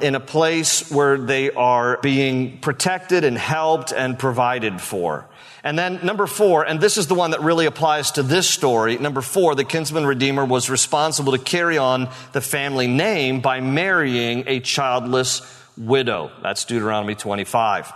in 0.00 0.16
a 0.16 0.20
place 0.20 0.90
where 0.90 1.18
they 1.18 1.52
are 1.52 1.98
being 2.02 2.58
protected 2.58 3.22
and 3.22 3.38
helped 3.38 3.92
and 3.92 4.18
provided 4.18 4.80
for. 4.80 5.28
And 5.64 5.78
then 5.78 6.00
number 6.02 6.26
four, 6.26 6.64
and 6.66 6.80
this 6.80 6.96
is 6.96 7.06
the 7.06 7.14
one 7.14 7.30
that 7.30 7.40
really 7.40 7.66
applies 7.66 8.12
to 8.12 8.22
this 8.22 8.50
story. 8.50 8.98
Number 8.98 9.20
four, 9.20 9.54
the 9.54 9.64
kinsman 9.64 10.04
redeemer 10.04 10.44
was 10.44 10.68
responsible 10.68 11.32
to 11.32 11.38
carry 11.38 11.78
on 11.78 12.10
the 12.32 12.40
family 12.40 12.88
name 12.88 13.40
by 13.40 13.60
marrying 13.60 14.44
a 14.48 14.58
childless 14.58 15.40
widow. 15.76 16.32
That's 16.42 16.64
Deuteronomy 16.64 17.14
25. 17.14 17.92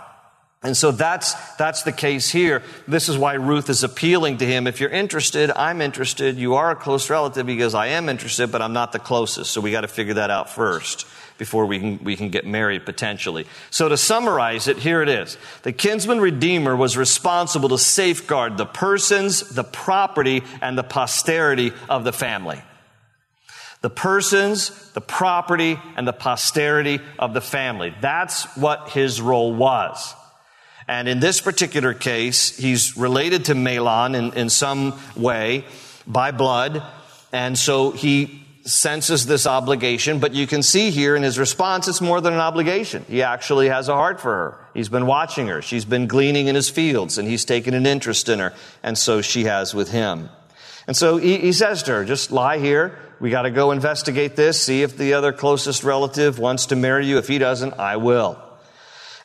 And 0.63 0.75
so 0.75 0.91
that's, 0.91 1.33
that's 1.55 1.83
the 1.83 1.91
case 1.91 2.29
here. 2.29 2.63
This 2.87 3.09
is 3.09 3.17
why 3.17 3.33
Ruth 3.33 3.69
is 3.69 3.83
appealing 3.83 4.37
to 4.37 4.45
him. 4.45 4.65
If 4.65 4.79
you're 4.79 4.89
interested, 4.89 5.51
I'm 5.51 5.81
interested. 5.81 6.37
You 6.37 6.55
are 6.55 6.71
a 6.71 6.75
close 6.75 7.09
relative 7.09 7.45
because 7.45 7.75
I 7.75 7.87
am 7.87 8.09
interested, 8.09 8.51
but 8.51 8.61
I'm 8.61 8.73
not 8.73 8.91
the 8.91 8.99
closest. 8.99 9.51
So 9.51 9.61
we 9.61 9.71
got 9.71 9.81
to 9.81 9.87
figure 9.87 10.15
that 10.15 10.31
out 10.31 10.49
first 10.49 11.05
before 11.37 11.65
we 11.65 11.79
can, 11.79 12.03
we 12.03 12.15
can 12.15 12.29
get 12.29 12.45
married 12.45 12.85
potentially. 12.85 13.45
So 13.69 13.89
to 13.89 13.97
summarize 13.97 14.67
it, 14.67 14.77
here 14.77 15.01
it 15.01 15.09
is. 15.09 15.37
The 15.63 15.71
kinsman 15.71 16.19
redeemer 16.19 16.75
was 16.75 16.97
responsible 16.97 17.69
to 17.69 17.77
safeguard 17.77 18.57
the 18.57 18.65
persons, 18.65 19.49
the 19.49 19.63
property, 19.63 20.43
and 20.61 20.77
the 20.77 20.83
posterity 20.83 21.73
of 21.89 22.03
the 22.03 22.13
family. 22.13 22.61
The 23.81 23.89
persons, 23.89 24.91
the 24.93 25.01
property, 25.01 25.79
and 25.95 26.07
the 26.07 26.13
posterity 26.13 26.99
of 27.19 27.33
the 27.33 27.41
family. 27.41 27.93
That's 28.01 28.45
what 28.57 28.89
his 28.89 29.21
role 29.21 29.53
was. 29.53 30.15
And 30.87 31.07
in 31.07 31.19
this 31.19 31.41
particular 31.41 31.93
case, 31.93 32.55
he's 32.55 32.97
related 32.97 33.45
to 33.45 33.53
Mahlon 33.53 34.15
in, 34.15 34.33
in 34.33 34.49
some 34.49 34.99
way 35.15 35.65
by 36.07 36.31
blood. 36.31 36.81
And 37.33 37.57
so 37.57 37.91
he 37.91 38.46
senses 38.67 39.25
this 39.25 39.47
obligation, 39.47 40.19
but 40.19 40.33
you 40.33 40.45
can 40.45 40.61
see 40.61 40.91
here 40.91 41.15
in 41.15 41.23
his 41.23 41.39
response, 41.39 41.87
it's 41.87 42.01
more 42.01 42.19
than 42.19 42.33
an 42.33 42.39
obligation. 42.39 43.05
He 43.07 43.23
actually 43.23 43.69
has 43.69 43.87
a 43.87 43.93
heart 43.93 44.19
for 44.19 44.33
her. 44.33 44.57
He's 44.73 44.89
been 44.89 45.07
watching 45.07 45.47
her. 45.47 45.61
She's 45.61 45.85
been 45.85 46.07
gleaning 46.07 46.47
in 46.47 46.55
his 46.55 46.69
fields, 46.69 47.17
and 47.17 47.27
he's 47.27 47.45
taken 47.45 47.73
an 47.73 47.85
interest 47.85 48.27
in 48.27 48.39
her, 48.39 48.53
and 48.83 48.97
so 48.97 49.21
she 49.21 49.45
has 49.45 49.73
with 49.73 49.91
him. 49.91 50.29
And 50.85 50.95
so 50.95 51.17
he, 51.17 51.37
he 51.37 51.53
says 51.53 51.83
to 51.83 51.93
her, 51.93 52.05
just 52.05 52.31
lie 52.31 52.59
here. 52.59 52.97
We 53.19 53.29
got 53.29 53.43
to 53.43 53.51
go 53.51 53.71
investigate 53.71 54.35
this, 54.35 54.61
see 54.61 54.83
if 54.83 54.97
the 54.97 55.13
other 55.13 55.31
closest 55.31 55.83
relative 55.83 56.37
wants 56.37 56.67
to 56.67 56.75
marry 56.75 57.07
you. 57.07 57.17
If 57.17 57.27
he 57.27 57.37
doesn't, 57.39 57.73
I 57.73 57.97
will. 57.97 58.37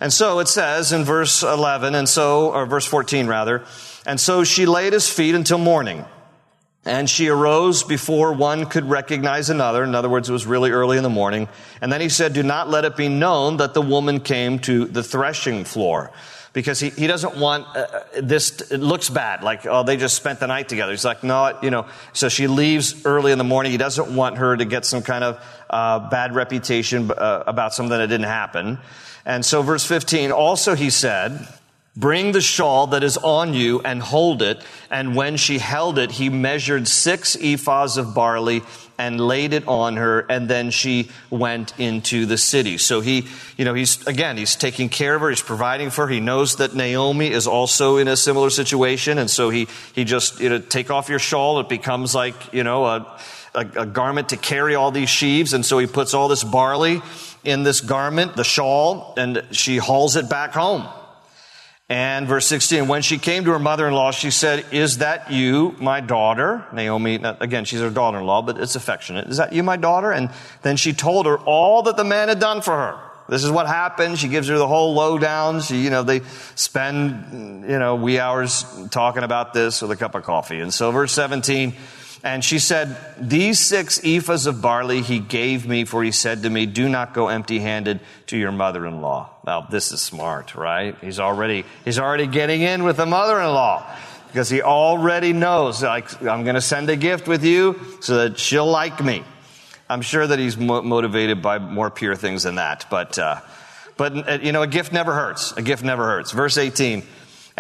And 0.00 0.12
so 0.12 0.38
it 0.40 0.48
says 0.48 0.92
in 0.92 1.05
verse 1.05 1.42
11, 1.42 1.94
and 1.94 2.09
so, 2.09 2.50
or 2.52 2.66
verse 2.66 2.87
14 2.87 3.26
rather, 3.26 3.64
and 4.07 4.18
so 4.18 4.42
she 4.44 4.64
at 4.64 4.92
his 4.92 5.09
feet 5.09 5.35
until 5.35 5.59
morning. 5.59 6.05
And 6.85 7.09
she 7.09 7.29
arose 7.29 7.85
before 7.85 8.33
one 8.33 8.66
could 8.66 8.88
recognize 8.88 9.51
another. 9.51 9.85
In 9.85 9.95
other 9.95 10.09
words, 10.09 10.29
it 10.29 10.33
was 10.33 10.47
really 10.47 10.73
early 10.73 10.97
in 10.97 11.05
the 11.05 11.11
morning. 11.11 11.49
And 11.81 11.92
then 11.92 12.01
he 12.01 12.09
said, 12.09 12.33
Do 12.33 12.42
not 12.42 12.68
let 12.68 12.85
it 12.85 12.97
be 12.97 13.09
known 13.09 13.59
that 13.59 13.73
the 13.73 13.83
woman 13.83 14.18
came 14.18 14.59
to 14.61 14.87
the 14.87 15.03
threshing 15.03 15.64
floor. 15.64 16.11
Because 16.53 16.81
he, 16.81 16.90
he 16.90 17.07
doesn't 17.07 17.38
want 17.38 17.66
uh, 17.68 17.81
uh 17.81 18.03
this, 18.21 18.71
it 18.71 18.81
looks 18.81 19.09
bad, 19.09 19.42
like, 19.42 19.64
oh, 19.64 19.85
they 19.85 19.97
just 19.97 20.16
spent 20.16 20.38
the 20.38 20.47
night 20.47 20.68
together. 20.68 20.92
He's 20.92 21.05
like, 21.05 21.23
no, 21.23 21.59
you 21.62 21.71
know. 21.71 21.87
So 22.12 22.29
she 22.29 22.47
leaves 22.47 23.07
early 23.07 23.33
in 23.33 23.38
the 23.38 23.45
morning. 23.45 23.73
He 23.73 23.79
doesn't 23.79 24.14
want 24.14 24.37
her 24.37 24.55
to 24.57 24.64
get 24.64 24.85
some 24.85 25.03
kind 25.03 25.25
of 25.25 25.42
uh, 25.71 26.11
bad 26.11 26.35
reputation 26.35 27.11
uh, 27.11 27.45
about 27.47 27.73
something 27.75 27.97
that 27.97 28.07
didn't 28.09 28.27
happen. 28.27 28.79
And 29.25 29.47
so, 29.47 29.62
verse 29.62 29.87
15, 29.87 30.33
also 30.33 30.75
he 30.75 30.90
said, 30.90 31.47
Bring 31.94 32.33
the 32.33 32.40
shawl 32.40 32.87
that 32.88 33.02
is 33.02 33.18
on 33.18 33.52
you 33.52 33.81
and 33.81 34.00
hold 34.00 34.40
it. 34.40 34.64
And 34.90 35.14
when 35.14 35.37
she 35.37 35.59
held 35.59 35.98
it, 35.98 36.12
he 36.12 36.31
measured 36.31 36.88
six 36.88 37.37
ephahs 37.37 37.98
of 37.98 38.14
barley 38.14 38.62
and 38.98 39.20
laid 39.20 39.52
it 39.52 39.68
on 39.68 39.96
her. 39.96 40.20
And 40.20 40.48
then 40.48 40.70
she 40.70 41.11
went 41.28 41.78
into 41.78 42.24
the 42.24 42.38
city. 42.38 42.78
So 42.78 43.02
he, 43.02 43.26
you 43.59 43.66
know, 43.66 43.74
he's, 43.74 44.07
again, 44.07 44.38
he's 44.38 44.57
taking 44.57 44.88
care 44.88 45.14
of 45.14 45.20
her. 45.20 45.28
He's 45.28 45.42
providing 45.42 45.90
for 45.90 46.07
her. 46.07 46.12
He 46.12 46.20
knows 46.20 46.57
that 46.57 46.74
Naomi 46.74 47.31
is 47.31 47.46
also 47.46 47.98
in 47.98 48.09
a 48.09 48.16
similar 48.16 48.48
situation. 48.48 49.18
And 49.18 49.28
so 49.28 49.50
he, 49.50 49.68
he 49.94 50.05
just, 50.05 50.40
you 50.40 50.48
know, 50.48 50.61
take 50.61 50.90
off 50.90 51.11
your 51.11 51.18
shawl. 51.18 51.61
It 51.61 51.68
becomes 51.68 52.14
like, 52.14 52.55
you 52.55 52.64
know, 52.64 52.87
a, 52.87 53.20
a, 53.55 53.66
a 53.76 53.87
garment 53.87 54.31
to 54.31 54.38
carry 54.38 54.76
all 54.76 54.92
these 54.92 55.11
sheaves. 55.11 55.52
And 55.52 55.66
so 55.66 55.78
he 55.78 55.87
puts 55.87 56.14
all 56.14 56.28
this 56.28 56.44
barley 56.44 57.02
in 57.44 57.64
this 57.64 57.83
garment, 57.83 58.37
the 58.37 58.44
shawl, 58.44 59.12
and 59.18 59.44
she 59.50 59.76
hauls 59.76 60.16
it 60.16 60.31
back 60.31 60.52
home. 60.52 60.87
And 61.92 62.26
verse 62.26 62.46
16, 62.46 62.88
when 62.88 63.02
she 63.02 63.18
came 63.18 63.44
to 63.44 63.50
her 63.50 63.59
mother-in-law, 63.59 64.12
she 64.12 64.31
said, 64.31 64.64
is 64.72 64.98
that 64.98 65.31
you, 65.31 65.76
my 65.78 66.00
daughter? 66.00 66.64
Naomi, 66.72 67.16
again, 67.16 67.66
she's 67.66 67.81
her 67.81 67.90
daughter-in-law, 67.90 68.40
but 68.40 68.57
it's 68.57 68.76
affectionate. 68.76 69.28
Is 69.28 69.37
that 69.37 69.52
you, 69.52 69.62
my 69.62 69.76
daughter? 69.76 70.11
And 70.11 70.31
then 70.62 70.78
she 70.78 70.94
told 70.94 71.26
her 71.26 71.37
all 71.37 71.83
that 71.83 71.98
the 71.98 72.05
man 72.05 72.28
had 72.28 72.40
done 72.40 72.62
for 72.62 72.72
her. 72.72 72.98
This 73.28 73.44
is 73.44 73.50
what 73.50 73.66
happened. 73.66 74.18
She 74.18 74.28
gives 74.28 74.48
her 74.48 74.57
the 74.57 74.66
whole 74.66 74.94
lowdown. 74.94 75.61
She, 75.61 75.85
you 75.85 75.90
know, 75.90 76.02
they 76.02 76.22
spend, 76.55 77.64
you 77.70 77.78
know, 77.78 77.96
wee 77.96 78.18
hours 78.18 78.64
talking 78.90 79.22
about 79.22 79.52
this 79.52 79.83
with 79.83 79.90
a 79.90 79.96
cup 79.96 80.14
of 80.14 80.22
coffee. 80.22 80.61
And 80.61 80.72
so 80.72 80.92
verse 80.92 81.12
17, 81.12 81.74
and 82.24 82.44
she 82.44 82.58
said, 82.58 82.96
These 83.18 83.58
six 83.58 83.98
ephahs 84.00 84.46
of 84.46 84.62
barley 84.62 85.02
he 85.02 85.18
gave 85.18 85.66
me, 85.66 85.85
for 85.85 86.04
he 86.04 86.12
said 86.12 86.42
to 86.42 86.50
me, 86.50 86.66
Do 86.66 86.88
not 86.88 87.14
go 87.14 87.28
empty 87.28 87.58
handed 87.58 88.00
to 88.28 88.37
your 88.37 88.52
mother 88.52 88.87
in 88.87 89.00
law. 89.00 89.30
Now, 89.44 89.62
this 89.62 89.90
is 89.90 90.00
smart, 90.00 90.54
right? 90.54 90.96
He's 91.00 91.18
already, 91.18 91.64
he's 91.85 91.98
already 91.98 92.28
getting 92.28 92.62
in 92.62 92.85
with 92.85 92.96
the 92.96 93.06
mother 93.06 93.40
in 93.40 93.46
law 93.46 93.85
because 94.28 94.48
he 94.48 94.62
already 94.62 95.32
knows, 95.32 95.82
like, 95.82 96.22
I'm 96.22 96.44
going 96.44 96.54
to 96.54 96.61
send 96.61 96.88
a 96.90 96.96
gift 96.96 97.26
with 97.26 97.44
you 97.44 97.78
so 98.00 98.28
that 98.28 98.38
she'll 98.38 98.70
like 98.70 99.02
me. 99.02 99.24
I'm 99.90 100.00
sure 100.00 100.26
that 100.26 100.38
he's 100.38 100.56
mo- 100.56 100.80
motivated 100.82 101.42
by 101.42 101.58
more 101.58 101.90
pure 101.90 102.14
things 102.14 102.44
than 102.44 102.54
that, 102.54 102.87
but, 102.88 103.18
uh, 103.18 103.40
but, 103.96 104.28
uh, 104.28 104.38
you 104.40 104.52
know, 104.52 104.62
a 104.62 104.66
gift 104.66 104.92
never 104.92 105.12
hurts. 105.12 105.52
A 105.56 105.62
gift 105.62 105.82
never 105.85 106.04
hurts. 106.04 106.30
Verse 106.30 106.56
18. 106.56 107.02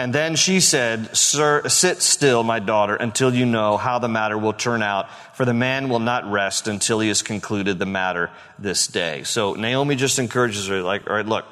And 0.02 0.12
then 0.12 0.34
she 0.34 0.58
said, 0.58 1.16
Sir, 1.16 1.68
sit 1.68 2.02
still, 2.02 2.42
my 2.42 2.58
daughter, 2.58 2.96
until 2.96 3.32
you 3.32 3.46
know 3.46 3.76
how 3.76 4.00
the 4.00 4.08
matter 4.08 4.36
will 4.36 4.52
turn 4.52 4.82
out, 4.82 5.08
for 5.36 5.44
the 5.44 5.54
man 5.54 5.88
will 5.88 6.00
not 6.00 6.28
rest 6.28 6.66
until 6.66 6.98
he 6.98 7.06
has 7.06 7.22
concluded 7.22 7.78
the 7.78 7.86
matter 7.86 8.32
this 8.58 8.88
day. 8.88 9.22
So 9.22 9.54
Naomi 9.54 9.94
just 9.94 10.18
encourages 10.18 10.66
her, 10.66 10.82
like, 10.82 11.08
all 11.08 11.14
right, 11.14 11.24
look, 11.24 11.44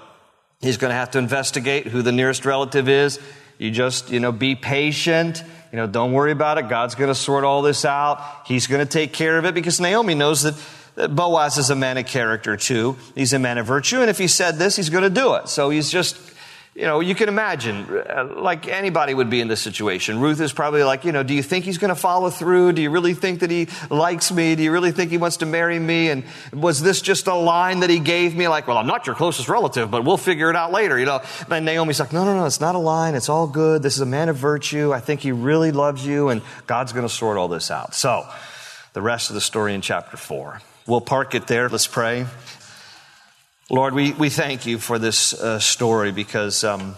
he's 0.60 0.78
going 0.78 0.88
to 0.88 0.96
have 0.96 1.12
to 1.12 1.20
investigate 1.20 1.86
who 1.86 2.02
the 2.02 2.10
nearest 2.10 2.44
relative 2.44 2.88
is. 2.88 3.20
You 3.58 3.70
just, 3.70 4.10
you 4.10 4.18
know, 4.18 4.32
be 4.32 4.56
patient. 4.56 5.44
You 5.70 5.76
know, 5.76 5.86
don't 5.86 6.12
worry 6.12 6.32
about 6.32 6.58
it. 6.58 6.68
God's 6.68 6.96
going 6.96 7.06
to 7.06 7.14
sort 7.14 7.44
all 7.44 7.62
this 7.62 7.84
out. 7.84 8.20
He's 8.46 8.66
going 8.66 8.84
to 8.84 8.92
take 8.92 9.12
care 9.12 9.38
of 9.38 9.44
it 9.44 9.54
because 9.54 9.78
Naomi 9.78 10.16
knows 10.16 10.42
that 10.42 11.14
Boaz 11.14 11.56
is 11.56 11.70
a 11.70 11.76
man 11.76 11.98
of 11.98 12.06
character 12.06 12.56
too. 12.56 12.96
He's 13.14 13.32
a 13.32 13.38
man 13.38 13.58
of 13.58 13.66
virtue. 13.66 14.00
And 14.00 14.10
if 14.10 14.18
he 14.18 14.26
said 14.26 14.58
this, 14.58 14.74
he's 14.74 14.90
going 14.90 15.04
to 15.04 15.08
do 15.08 15.34
it. 15.34 15.48
So 15.48 15.70
he's 15.70 15.88
just 15.88 16.16
you 16.74 16.82
know, 16.82 17.00
you 17.00 17.16
can 17.16 17.28
imagine, 17.28 17.84
uh, 17.84 18.28
like 18.36 18.68
anybody 18.68 19.12
would 19.12 19.28
be 19.28 19.40
in 19.40 19.48
this 19.48 19.60
situation. 19.60 20.20
Ruth 20.20 20.40
is 20.40 20.52
probably 20.52 20.84
like, 20.84 21.04
you 21.04 21.10
know, 21.10 21.24
do 21.24 21.34
you 21.34 21.42
think 21.42 21.64
he's 21.64 21.78
going 21.78 21.88
to 21.88 21.96
follow 21.96 22.30
through? 22.30 22.72
Do 22.72 22.82
you 22.82 22.90
really 22.90 23.14
think 23.14 23.40
that 23.40 23.50
he 23.50 23.66
likes 23.90 24.30
me? 24.30 24.54
Do 24.54 24.62
you 24.62 24.70
really 24.70 24.92
think 24.92 25.10
he 25.10 25.18
wants 25.18 25.38
to 25.38 25.46
marry 25.46 25.80
me? 25.80 26.10
And 26.10 26.22
was 26.52 26.80
this 26.80 27.02
just 27.02 27.26
a 27.26 27.34
line 27.34 27.80
that 27.80 27.90
he 27.90 27.98
gave 27.98 28.36
me? 28.36 28.46
Like, 28.46 28.68
well, 28.68 28.78
I'm 28.78 28.86
not 28.86 29.04
your 29.06 29.16
closest 29.16 29.48
relative, 29.48 29.90
but 29.90 30.04
we'll 30.04 30.16
figure 30.16 30.48
it 30.48 30.54
out 30.54 30.70
later, 30.70 30.96
you 30.96 31.06
know? 31.06 31.20
And 31.50 31.66
Naomi's 31.66 31.98
like, 31.98 32.12
no, 32.12 32.24
no, 32.24 32.36
no, 32.36 32.44
it's 32.44 32.60
not 32.60 32.76
a 32.76 32.78
line. 32.78 33.16
It's 33.16 33.28
all 33.28 33.48
good. 33.48 33.82
This 33.82 33.96
is 33.96 34.00
a 34.00 34.06
man 34.06 34.28
of 34.28 34.36
virtue. 34.36 34.92
I 34.92 35.00
think 35.00 35.22
he 35.22 35.32
really 35.32 35.72
loves 35.72 36.06
you, 36.06 36.28
and 36.28 36.40
God's 36.68 36.92
going 36.92 37.06
to 37.06 37.12
sort 37.12 37.36
all 37.36 37.48
this 37.48 37.72
out. 37.72 37.94
So, 37.94 38.28
the 38.92 39.02
rest 39.02 39.28
of 39.30 39.34
the 39.34 39.40
story 39.40 39.74
in 39.74 39.80
chapter 39.80 40.16
four. 40.16 40.60
We'll 40.86 41.00
park 41.00 41.34
it 41.34 41.46
there. 41.46 41.68
Let's 41.68 41.86
pray. 41.86 42.26
Lord, 43.72 43.94
we, 43.94 44.10
we 44.14 44.30
thank 44.30 44.66
you 44.66 44.78
for 44.78 44.98
this 44.98 45.32
uh, 45.32 45.60
story 45.60 46.10
because, 46.10 46.64
um, 46.64 46.96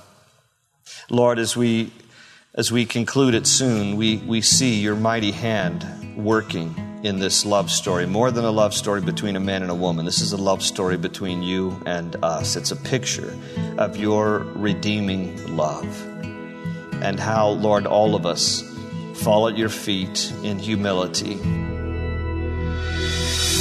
Lord, 1.10 1.38
as 1.38 1.54
we, 1.54 1.92
as 2.54 2.72
we 2.72 2.86
conclude 2.86 3.34
it 3.34 3.46
soon, 3.46 3.98
we, 3.98 4.16
we 4.16 4.40
see 4.40 4.80
your 4.80 4.96
mighty 4.96 5.32
hand 5.32 6.16
working 6.16 6.74
in 7.02 7.18
this 7.18 7.44
love 7.44 7.70
story. 7.70 8.06
More 8.06 8.30
than 8.30 8.46
a 8.46 8.50
love 8.50 8.72
story 8.72 9.02
between 9.02 9.36
a 9.36 9.40
man 9.40 9.60
and 9.60 9.70
a 9.70 9.74
woman, 9.74 10.06
this 10.06 10.22
is 10.22 10.32
a 10.32 10.38
love 10.38 10.62
story 10.62 10.96
between 10.96 11.42
you 11.42 11.78
and 11.84 12.16
us. 12.24 12.56
It's 12.56 12.70
a 12.70 12.76
picture 12.76 13.38
of 13.76 13.98
your 13.98 14.38
redeeming 14.38 15.54
love 15.54 15.84
and 17.02 17.20
how, 17.20 17.50
Lord, 17.50 17.86
all 17.86 18.14
of 18.14 18.24
us 18.24 18.62
fall 19.16 19.46
at 19.46 19.58
your 19.58 19.68
feet 19.68 20.32
in 20.42 20.58
humility. 20.58 21.38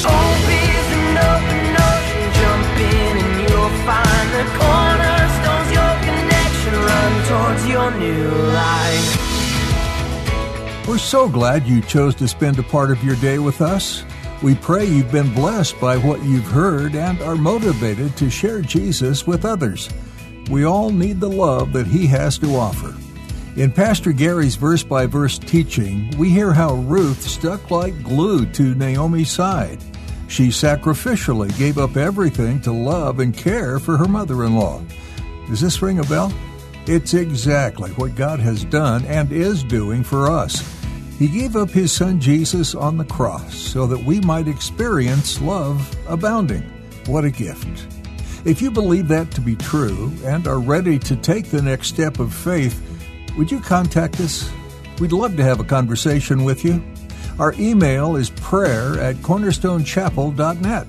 find 0.02 0.50
new 7.99 8.30
life. 8.54 9.32
We're 10.88 10.97
so 10.97 11.30
glad 11.30 11.67
you 11.67 11.82
chose 11.82 12.15
to 12.15 12.27
spend 12.27 12.60
a 12.60 12.63
part 12.63 12.91
of 12.91 13.04
your 13.04 13.15
day 13.17 13.39
with 13.39 13.62
us. 13.62 14.04
We 14.41 14.56
pray 14.56 14.86
you've 14.86 15.12
been 15.12 15.34
blessed 15.34 15.80
by 15.80 15.97
what 15.97 16.23
you've 16.23 16.47
heard 16.47 16.95
and 16.95 17.21
are 17.21 17.36
motivated 17.36 18.17
to 18.17 18.30
share 18.30 18.62
Jesus 18.62 19.27
with 19.27 19.45
others. 19.45 19.89
We 20.49 20.63
all 20.63 20.89
need 20.89 21.19
the 21.19 21.30
love 21.30 21.73
that 21.73 21.88
He 21.88 22.08
has 22.08 22.38
to 22.39 22.56
offer. 22.56 22.95
In 23.56 23.71
Pastor 23.71 24.12
Gary's 24.12 24.56
verse 24.56 24.82
by 24.82 25.06
verse 25.06 25.38
teaching, 25.38 26.10
we 26.17 26.30
hear 26.30 26.54
how 26.54 26.75
Ruth 26.75 27.21
stuck 27.21 27.69
like 27.69 28.01
glue 28.01 28.45
to 28.47 28.75
Naomi's 28.75 29.30
side. 29.30 29.80
She 30.27 30.47
sacrificially 30.47 31.56
gave 31.58 31.77
up 31.77 31.97
everything 31.97 32.62
to 32.62 32.71
love 32.71 33.19
and 33.19 33.36
care 33.36 33.77
for 33.77 33.97
her 33.97 34.08
mother 34.08 34.45
in 34.45 34.56
law. 34.56 34.82
Does 35.47 35.60
this 35.60 35.82
ring 35.82 35.99
a 35.99 36.04
bell? 36.04 36.34
It's 36.87 37.13
exactly 37.13 37.91
what 37.91 38.15
God 38.15 38.39
has 38.39 38.65
done 38.65 39.05
and 39.05 39.31
is 39.31 39.63
doing 39.63 40.03
for 40.03 40.29
us. 40.29 40.67
He 41.19 41.27
gave 41.27 41.55
up 41.55 41.69
His 41.69 41.91
Son 41.91 42.19
Jesus 42.19 42.73
on 42.73 42.97
the 42.97 43.05
cross 43.05 43.55
so 43.55 43.85
that 43.85 44.03
we 44.03 44.19
might 44.21 44.47
experience 44.47 45.39
love 45.39 45.95
abounding. 46.07 46.63
What 47.05 47.23
a 47.23 47.29
gift! 47.29 47.87
If 48.43 48.59
you 48.59 48.71
believe 48.71 49.07
that 49.09 49.29
to 49.31 49.41
be 49.41 49.55
true 49.55 50.11
and 50.23 50.47
are 50.47 50.59
ready 50.59 50.97
to 50.97 51.15
take 51.15 51.51
the 51.51 51.61
next 51.61 51.89
step 51.89 52.17
of 52.17 52.33
faith, 52.33 52.81
would 53.37 53.51
you 53.51 53.59
contact 53.59 54.19
us? 54.19 54.51
We'd 54.99 55.11
love 55.11 55.37
to 55.37 55.43
have 55.43 55.59
a 55.59 55.63
conversation 55.63 56.43
with 56.43 56.65
you. 56.65 56.83
Our 57.37 57.53
email 57.59 58.15
is 58.15 58.31
prayer 58.31 58.99
at 58.99 59.17
cornerstonechapel.net. 59.17 60.87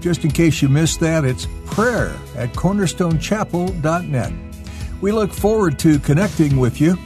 Just 0.00 0.24
in 0.24 0.30
case 0.30 0.62
you 0.62 0.68
missed 0.68 1.00
that, 1.00 1.24
it's 1.24 1.48
prayer 1.66 2.16
at 2.36 2.52
cornerstonechapel.net. 2.52 4.32
We 5.04 5.12
look 5.12 5.32
forward 5.34 5.78
to 5.80 5.98
connecting 5.98 6.56
with 6.56 6.80
you. 6.80 6.96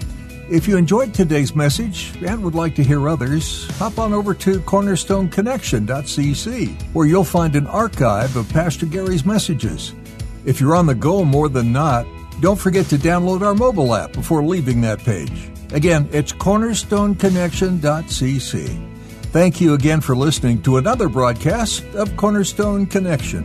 If 0.48 0.68
you 0.68 0.76
enjoyed 0.76 1.12
today's 1.12 1.56
message 1.56 2.12
and 2.24 2.44
would 2.44 2.54
like 2.54 2.76
to 2.76 2.84
hear 2.84 3.08
others, 3.08 3.68
hop 3.76 3.98
on 3.98 4.12
over 4.12 4.34
to 4.34 4.60
cornerstoneconnection.cc, 4.60 6.82
where 6.92 7.08
you'll 7.08 7.24
find 7.24 7.56
an 7.56 7.66
archive 7.66 8.36
of 8.36 8.48
Pastor 8.50 8.86
Gary's 8.86 9.26
messages. 9.26 9.96
If 10.44 10.60
you're 10.60 10.76
on 10.76 10.86
the 10.86 10.94
go 10.94 11.24
more 11.24 11.48
than 11.48 11.72
not, 11.72 12.06
don't 12.40 12.54
forget 12.54 12.86
to 12.86 12.98
download 12.98 13.42
our 13.42 13.56
mobile 13.56 13.92
app 13.96 14.12
before 14.12 14.44
leaving 14.44 14.80
that 14.82 15.00
page. 15.00 15.50
Again, 15.72 16.08
it's 16.12 16.32
cornerstoneconnection.cc. 16.32 18.92
Thank 19.32 19.60
you 19.60 19.74
again 19.74 20.00
for 20.00 20.14
listening 20.14 20.62
to 20.62 20.76
another 20.76 21.08
broadcast 21.08 21.82
of 21.96 22.16
Cornerstone 22.16 22.86
Connection. 22.86 23.44